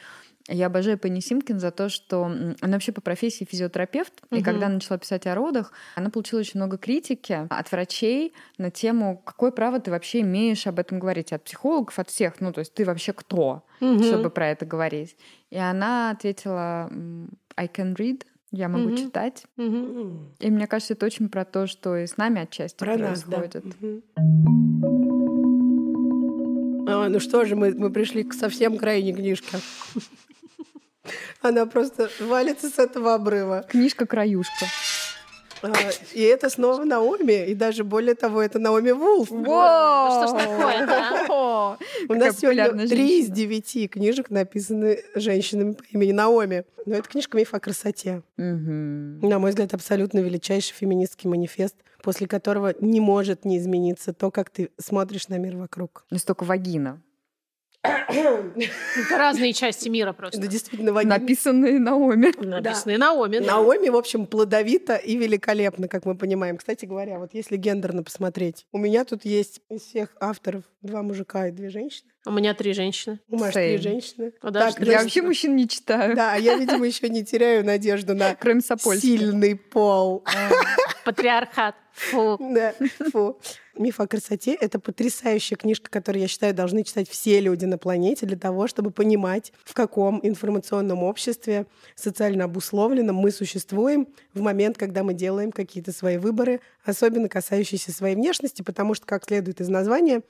я 0.47 0.67
обожаю 0.67 0.97
Пенни 0.97 1.19
Симпкин 1.19 1.59
за 1.59 1.71
то, 1.71 1.89
что 1.89 2.25
она 2.25 2.73
вообще 2.73 2.91
по 2.91 3.01
профессии 3.01 3.45
физиотерапевт, 3.45 4.13
угу. 4.29 4.39
и 4.39 4.43
когда 4.43 4.69
начала 4.69 4.97
писать 4.97 5.27
о 5.27 5.35
родах, 5.35 5.71
она 5.95 6.09
получила 6.09 6.39
очень 6.39 6.59
много 6.59 6.77
критики 6.77 7.47
от 7.49 7.71
врачей 7.71 8.33
на 8.57 8.71
тему, 8.71 9.21
какое 9.23 9.51
право 9.51 9.79
ты 9.79 9.91
вообще 9.91 10.21
имеешь 10.21 10.65
об 10.67 10.79
этом 10.79 10.99
говорить, 10.99 11.31
от 11.31 11.43
психологов, 11.43 11.97
от 11.99 12.09
всех, 12.09 12.41
ну 12.41 12.51
то 12.51 12.59
есть 12.59 12.73
ты 12.73 12.85
вообще 12.85 13.13
кто, 13.13 13.63
угу. 13.79 14.03
чтобы 14.03 14.29
про 14.29 14.49
это 14.49 14.65
говорить. 14.65 15.15
И 15.51 15.57
она 15.57 16.11
ответила, 16.11 16.89
I 17.55 17.67
can 17.67 17.95
read, 17.95 18.23
я 18.51 18.67
могу 18.67 18.89
угу. 18.89 18.97
читать. 18.97 19.45
Угу. 19.57 20.35
И 20.39 20.49
мне 20.49 20.67
кажется, 20.67 20.93
это 20.93 21.05
очень 21.05 21.29
про 21.29 21.45
то, 21.45 21.67
что 21.67 21.95
и 21.95 22.07
с 22.07 22.17
нами 22.17 22.41
отчасти 22.41 22.77
про 22.77 22.97
происходит. 22.97 23.63
Нас, 23.65 23.75
да. 23.79 23.87
угу. 23.87 25.20
Ну 27.09 27.19
что 27.19 27.45
же, 27.45 27.55
мы, 27.55 27.73
мы 27.73 27.89
пришли 27.89 28.23
к 28.23 28.33
совсем 28.33 28.77
крайней 28.77 29.13
книжке. 29.13 29.59
Она 31.41 31.65
просто 31.65 32.09
валится 32.19 32.69
с 32.69 32.77
этого 32.77 33.15
обрыва. 33.15 33.65
Книжка-краюшка. 33.69 34.65
А, 35.61 35.69
и 36.13 36.21
это 36.21 36.49
снова 36.49 36.83
Наоми, 36.83 37.47
и 37.47 37.55
даже 37.55 37.83
более 37.83 38.15
того, 38.15 38.41
это 38.41 38.59
Наоми 38.59 38.91
Вулф. 38.91 39.27
Что 39.27 40.27
ж 40.27 40.43
такое 40.43 41.77
У 42.09 42.13
нас 42.13 42.39
сегодня 42.39 42.87
три 42.87 43.21
из 43.21 43.29
девяти 43.29 43.87
книжек 43.87 44.29
написаны 44.29 45.03
женщинами 45.15 45.73
по 45.73 45.83
имени 45.91 46.11
Наоми. 46.11 46.65
Но 46.85 46.95
это 46.95 47.07
книжка 47.07 47.37
«Миф 47.37 47.53
о 47.53 47.59
красоте». 47.59 48.23
На 48.37 49.39
мой 49.39 49.51
взгляд, 49.51 49.73
абсолютно 49.73 50.19
величайший 50.19 50.73
феминистский 50.73 51.29
манифест, 51.29 51.75
после 52.01 52.27
которого 52.27 52.73
не 52.79 52.99
может 52.99 53.45
не 53.45 53.57
измениться 53.57 54.13
то, 54.13 54.31
как 54.31 54.49
ты 54.49 54.69
смотришь 54.79 55.27
на 55.27 55.37
мир 55.37 55.57
вокруг. 55.57 56.05
Настолько 56.09 56.43
вагина. 56.43 57.01
Это 57.83 59.17
разные 59.17 59.53
части 59.53 59.89
мира 59.89 60.13
просто. 60.13 60.39
Да, 60.39 60.47
действительно, 60.47 60.93
вагин. 60.93 61.09
Написанные 61.09 61.79
Наоми. 61.79 62.31
Написанные 62.45 62.97
да. 62.97 63.07
Наоми. 63.07 63.39
Да. 63.39 63.45
Наоми, 63.45 63.89
в 63.89 63.95
общем, 63.95 64.27
плодовито 64.27 64.95
и 64.95 65.17
великолепно, 65.17 65.87
как 65.87 66.05
мы 66.05 66.15
понимаем. 66.15 66.57
Кстати 66.57 66.85
говоря, 66.85 67.17
вот 67.19 67.33
если 67.33 67.57
гендерно 67.57 68.03
посмотреть, 68.03 68.65
у 68.71 68.77
меня 68.77 69.03
тут 69.03 69.25
есть 69.25 69.61
из 69.69 69.81
всех 69.81 70.09
авторов 70.19 70.63
два 70.81 71.01
мужика 71.01 71.47
и 71.47 71.51
две 71.51 71.69
женщины. 71.69 72.09
У 72.25 72.31
меня 72.31 72.53
три 72.53 72.73
женщины. 72.73 73.19
У 73.29 73.37
Маши 73.37 73.53
три 73.53 73.77
женщины. 73.77 74.33
А 74.41 74.51
так, 74.51 74.79
я 74.79 75.01
вообще 75.01 75.23
мужчин 75.23 75.55
не 75.55 75.67
читаю. 75.67 76.15
Да, 76.15 76.35
я, 76.35 76.55
видимо, 76.57 76.85
еще 76.85 77.09
не 77.09 77.25
теряю 77.25 77.65
надежду 77.65 78.13
на 78.13 78.35
Кроме 78.35 78.61
сильный 78.61 79.55
пол. 79.55 80.23
Патриархат. 81.03 81.75
Фу. 82.09 82.37
Да, 82.39 82.73
фу. 83.11 83.37
«Миф 83.75 83.99
о 83.99 84.07
красоте»— 84.07 84.53
это 84.59 84.79
потрясающая 84.79 85.55
книжка, 85.55 85.89
которую, 85.89 86.21
я 86.23 86.27
считаю, 86.27 86.53
должны 86.53 86.83
читать 86.83 87.07
все 87.07 87.39
люди 87.39 87.65
на 87.65 87.77
планете 87.77 88.25
для 88.25 88.37
того, 88.37 88.67
чтобы 88.67 88.91
понимать, 88.91 89.53
в 89.63 89.73
каком 89.73 90.19
информационном 90.23 91.03
обществе 91.03 91.67
социально 91.95 92.45
обусловленном 92.45 93.15
мы 93.15 93.31
существуем 93.31 94.07
в 94.33 94.41
момент, 94.41 94.77
когда 94.77 95.03
мы 95.03 95.13
делаем 95.13 95.51
какие-то 95.51 95.91
свои 95.91 96.17
выборы, 96.17 96.59
особенно 96.83 97.29
касающиеся 97.29 97.91
своей 97.91 98.15
внешности, 98.15 98.61
потому 98.61 98.93
что, 98.93 99.05
как 99.05 99.25
следует 99.25 99.61
из 99.61 99.69
названия, 99.69 100.21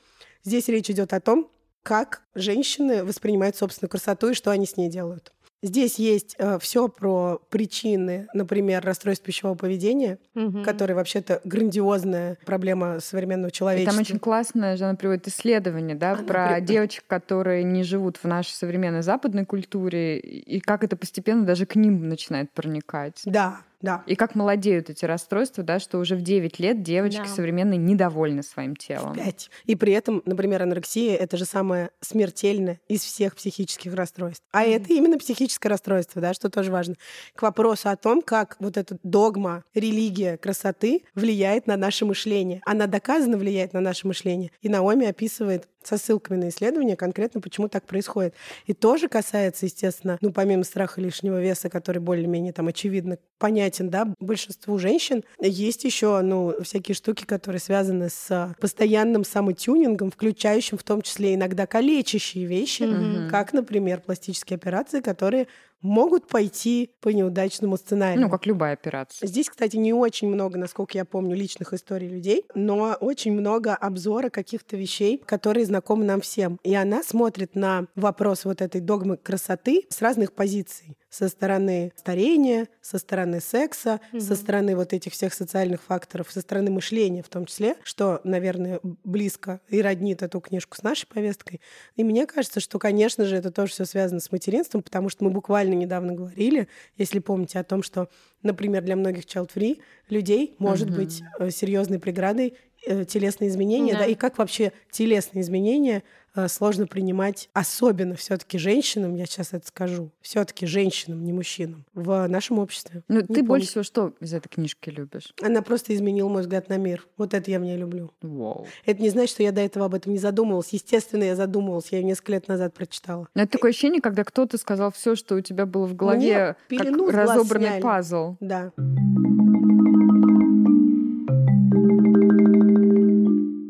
здесь 0.44 0.68
речь 0.68 0.90
идет 0.90 1.14
о 1.14 1.22
том, 1.22 1.50
как 1.84 2.22
женщины 2.36 3.04
воспринимают 3.04 3.56
собственную 3.56 3.90
красоту 3.90 4.30
и 4.30 4.34
что 4.34 4.52
они 4.52 4.66
с 4.66 4.78
ней 4.78 4.90
делают. 4.90 5.32
Здесь 5.64 6.00
есть 6.00 6.36
э, 6.40 6.58
все 6.60 6.88
про 6.88 7.40
причины, 7.50 8.28
например, 8.34 8.84
расстройств 8.84 9.24
пищевого 9.24 9.56
поведения, 9.56 10.18
угу. 10.34 10.64
которые 10.64 10.96
вообще-то 10.96 11.42
грандиозная 11.44 12.38
проблема 12.46 13.00
современного 13.00 13.52
человечества. 13.52 13.92
И 13.92 13.94
там 13.94 14.02
очень 14.02 14.20
классно 14.20 14.76
же 14.76 14.86
она 14.86 14.96
приводит 14.96 15.28
исследование, 15.28 15.96
да, 15.96 16.14
она 16.14 16.24
про 16.24 16.56
при... 16.56 16.66
девочек, 16.66 17.04
которые 17.08 17.64
не 17.64 17.84
живут 17.84 18.18
в 18.18 18.26
нашей 18.26 18.54
современной 18.54 19.04
западной 19.04 19.46
культуре, 19.46 20.20
и 20.20 20.60
как 20.60 20.84
это 20.84 20.96
постепенно 20.96 21.46
даже 21.46 21.66
к 21.66 21.76
ним 21.76 22.10
начинает 22.10 22.52
проникать. 22.52 23.22
Да, 23.26 23.62
да. 23.82 24.04
И 24.06 24.16
как 24.16 24.36
молодеют 24.36 24.90
эти 24.90 25.06
расстройства, 25.06 25.64
да, 25.64 25.80
что 25.80 25.98
уже 25.98 26.16
в 26.16 26.22
9 26.22 26.60
лет 26.60 26.84
девочки 26.84 27.18
да. 27.20 27.26
современные 27.26 27.78
недовольны 27.78 28.44
своим 28.44 28.76
телом. 28.76 29.16
5. 29.16 29.50
И 29.66 29.76
при 29.76 29.94
этом, 29.94 30.22
например, 30.26 30.64
анорексия— 30.64 31.16
это 31.18 31.38
же 31.38 31.46
самое 31.46 31.90
смертельное 32.00 32.80
из 32.88 33.02
всех 33.02 33.36
психических 33.36 33.94
расстройств. 33.94 34.44
А 34.52 34.66
mm. 34.66 34.76
это 34.76 34.94
именно 34.94 35.18
психическое 35.18 35.70
расстройство, 35.70 36.22
да, 36.22 36.34
что 36.34 36.50
тоже 36.50 36.72
важно. 36.72 36.96
К 37.36 37.42
вопросу 37.42 37.90
о 37.90 37.96
том, 37.96 38.22
как 38.22 38.58
вот 38.60 38.78
эта 38.78 38.98
догма, 39.04 39.64
религия 39.74 40.38
красоты 40.38 41.04
влияет 41.16 41.68
на 41.68 41.78
наше 41.78 42.06
мышление. 42.06 42.62
Она 42.66 42.88
доказанно 42.88 43.38
влияет 43.38 43.74
на 43.74 43.82
наше 43.82 44.08
мышление. 44.08 44.52
И 44.62 44.70
Наоми 44.70 45.08
описывает 45.08 45.68
со 45.84 45.98
ссылками 45.98 46.38
на 46.38 46.50
исследования 46.50 46.96
конкретно, 46.96 47.42
почему 47.42 47.68
так 47.68 47.86
происходит. 47.86 48.34
И 48.66 48.74
тоже 48.74 49.08
касается, 49.08 49.66
естественно, 49.66 50.18
ну, 50.22 50.32
помимо 50.32 50.64
страха 50.64 51.02
лишнего 51.02 51.42
веса, 51.42 51.70
который 51.70 52.00
более-менее 52.00 52.54
там 52.54 52.68
очевидно 52.68 53.18
понятен, 53.38 53.90
да, 53.90 54.14
большинству 54.20 54.78
женщин, 54.78 55.24
есть 55.40 55.84
еще, 55.84 56.22
ну, 56.22 56.56
всякие 56.64 56.96
штуки, 56.96 57.26
которые 57.26 57.60
связаны 57.60 58.10
с 58.10 58.56
постоянным 58.60 59.24
самотюнингом, 59.24 60.12
включающим 60.12 60.78
в 60.78 60.84
том 60.84 61.02
числе 61.02 61.36
иногда 61.36 61.66
калечащие 61.66 62.46
вещи, 62.46 62.84
mm-hmm. 62.84 63.30
как, 63.30 63.54
например, 63.54 64.02
пластические 64.02 64.58
операции, 64.58 65.02
которые 65.02 65.48
могут 65.82 66.28
пойти 66.28 66.92
по 67.02 67.10
неудачному 67.10 67.78
сценарию. 67.78 68.22
Ну, 68.22 68.30
как 68.30 68.46
любая 68.46 68.74
операция. 68.74 69.28
Здесь, 69.28 69.50
кстати, 69.50 69.78
не 69.78 69.94
очень 69.94 70.28
много, 70.28 70.58
насколько 70.58 70.98
я 70.98 71.06
помню, 71.06 71.36
личных 71.36 71.74
историй 71.74 72.08
людей, 72.08 72.46
но 72.56 72.98
очень 73.00 73.34
много 73.34 73.76
обзора 73.76 74.30
каких-то 74.30 74.78
вещей, 74.78 75.22
которые 75.26 75.66
знакомы 75.66 76.06
нам 76.06 76.22
всем. 76.22 76.60
И 76.64 76.74
она 76.76 77.04
смотрит 77.04 77.56
на 77.56 77.88
вопрос 77.96 78.46
вот 78.46 78.62
этой 78.62 78.82
догмы 78.82 79.18
красоты 79.18 79.86
с 79.90 80.02
разных 80.02 80.34
позиций 80.34 80.98
со 81.12 81.28
стороны 81.28 81.92
старения, 81.98 82.70
со 82.82 82.98
стороны 82.98 83.42
секса, 83.42 84.00
угу. 84.14 84.22
со 84.22 84.36
стороны 84.36 84.78
вот 84.78 84.94
этих 84.94 85.12
всех 85.12 85.34
социальных 85.34 85.84
факторов, 85.84 86.32
со 86.32 86.40
стороны 86.40 86.72
мышления 86.72 87.22
в 87.22 87.28
том 87.28 87.46
числе, 87.46 87.76
что, 87.84 88.22
наверное, 88.24 88.80
близко 89.04 89.60
и 89.68 89.82
роднит 89.82 90.24
эту 90.24 90.40
книжку 90.40 90.78
с 90.78 90.84
нашей 90.84 91.08
повесткой. 91.08 91.60
И 91.98 92.06
мне 92.06 92.26
кажется, 92.26 92.62
что, 92.62 92.80
конечно 92.80 93.26
же, 93.26 93.36
это 93.36 93.52
тоже 93.52 93.74
все 93.74 93.84
связано 93.84 94.22
с 94.22 94.32
материнством, 94.32 94.82
потому 94.82 95.10
что 95.10 95.26
мы 95.26 95.32
буквально 95.32 95.74
недавно 95.74 96.14
говорили, 96.14 96.70
если 96.98 97.20
помните 97.20 97.60
о 97.60 97.66
том, 97.66 97.84
что, 97.84 98.08
например, 98.42 98.82
для 98.82 98.96
многих 98.96 99.26
child-free 99.26 99.82
людей 100.10 100.56
может 100.60 100.92
угу. 100.92 101.02
быть 101.02 101.22
э, 101.40 101.50
серьезной 101.52 102.00
преградой 102.00 102.56
э, 102.88 103.04
телесные 103.04 103.50
изменения, 103.50 103.94
да. 103.94 104.00
да, 104.00 104.06
и 104.06 104.16
как 104.16 104.38
вообще 104.38 104.72
телесные 104.92 105.42
изменения 105.42 106.04
сложно 106.48 106.88
принимать, 106.88 107.50
особенно 107.54 108.16
все-таки 108.16 108.58
женщинам, 108.58 109.16
я 109.16 109.26
сейчас 109.26 109.54
это 109.54 109.68
скажу, 109.68 110.12
все-таки 110.22 110.66
женщинам, 110.66 111.24
не 111.24 111.34
мужчинам, 111.34 111.86
в 111.94 112.28
нашем 112.28 112.60
обществе. 112.60 113.04
Ну, 113.08 113.22
ты 113.22 113.28
помню. 113.28 113.46
больше 113.48 113.68
всего 113.68 113.84
что 113.84 114.14
из 114.20 114.34
этой 114.34 114.50
книжки 114.50 114.90
любишь? 114.90 115.34
Она 115.42 115.62
просто 115.62 115.94
изменила 115.94 116.30
мой 116.30 116.42
взгляд 116.42 116.70
на 116.70 116.78
мир. 116.78 117.08
Вот 117.18 117.34
это 117.34 117.52
я 117.52 117.60
в 117.60 117.64
ней 117.64 117.78
люблю. 117.78 118.12
Вау. 118.22 118.68
Это 118.86 119.02
не 119.02 119.10
значит, 119.10 119.32
что 119.34 119.44
я 119.44 119.52
до 119.52 119.62
этого 119.62 119.86
об 119.86 119.96
этом 119.96 120.14
не 120.14 120.20
задумывалась. 120.20 120.70
Естественно, 120.72 121.24
я 121.24 121.36
задумывалась. 121.36 121.90
Я 121.92 122.00
ее 122.00 122.06
несколько 122.06 122.34
лет 122.34 122.48
назад 122.48 122.74
прочитала. 122.74 123.28
Но 123.36 123.44
это 123.44 123.52
такое 123.54 123.72
ощущение, 123.72 124.02
когда 124.02 124.24
кто-то 124.24 124.58
сказал 124.58 124.92
все, 124.92 125.16
что 125.16 125.36
у 125.36 125.42
тебя 125.42 125.66
было 125.66 125.86
в 125.86 125.96
голове, 125.96 126.56
Мне 126.70 126.80
как 126.80 127.14
разобранный 127.14 127.68
сняли. 127.68 127.82
пазл. 127.82 128.36
Да. 128.40 128.72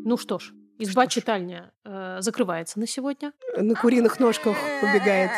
Ну 0.04 0.16
что 0.18 0.38
ж, 0.38 0.52
Изба-читальня 0.82 1.72
э, 1.84 2.18
закрывается 2.20 2.78
на 2.78 2.86
сегодня. 2.86 3.32
На 3.56 3.74
куриных 3.74 4.18
ножках 4.20 4.56
убегает. 4.82 5.30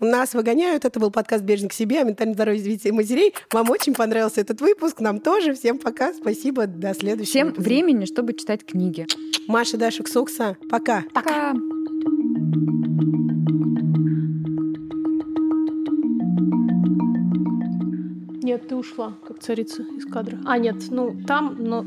Нас 0.00 0.34
выгоняют. 0.34 0.84
Это 0.84 0.98
был 0.98 1.12
подкаст 1.12 1.44
«Бережно 1.44 1.68
к 1.68 1.72
себе» 1.72 2.00
о 2.00 2.04
ментальном 2.04 2.34
здоровье 2.34 2.58
развитии 2.58 2.90
матерей. 2.90 3.34
Вам 3.52 3.70
очень 3.70 3.94
понравился 3.94 4.40
этот 4.40 4.60
выпуск. 4.60 4.98
Нам 5.00 5.20
тоже. 5.20 5.54
Всем 5.54 5.78
пока. 5.78 6.12
Спасибо. 6.12 6.66
До 6.66 6.92
следующего. 6.92 7.30
Всем 7.30 7.48
эпизода. 7.50 7.62
времени, 7.62 8.04
чтобы 8.06 8.34
читать 8.34 8.66
книги. 8.66 9.06
Маша, 9.46 9.76
Даша, 9.76 10.02
Ксукса. 10.02 10.56
Пока. 10.68 11.04
Пока. 11.14 11.54
Нет, 18.42 18.68
ты 18.68 18.74
ушла, 18.74 19.14
как 19.26 19.38
царица 19.38 19.82
из 19.96 20.04
кадра. 20.04 20.38
А, 20.44 20.58
нет, 20.58 20.76
ну 20.90 21.16
там, 21.26 21.56
но 21.58 21.86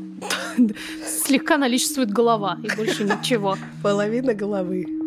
слегка 1.06 1.58
наличествует 1.58 2.10
голова 2.10 2.58
и 2.62 2.74
больше 2.76 3.04
ничего. 3.04 3.56
Половина 3.82 4.32
головы. 4.32 5.05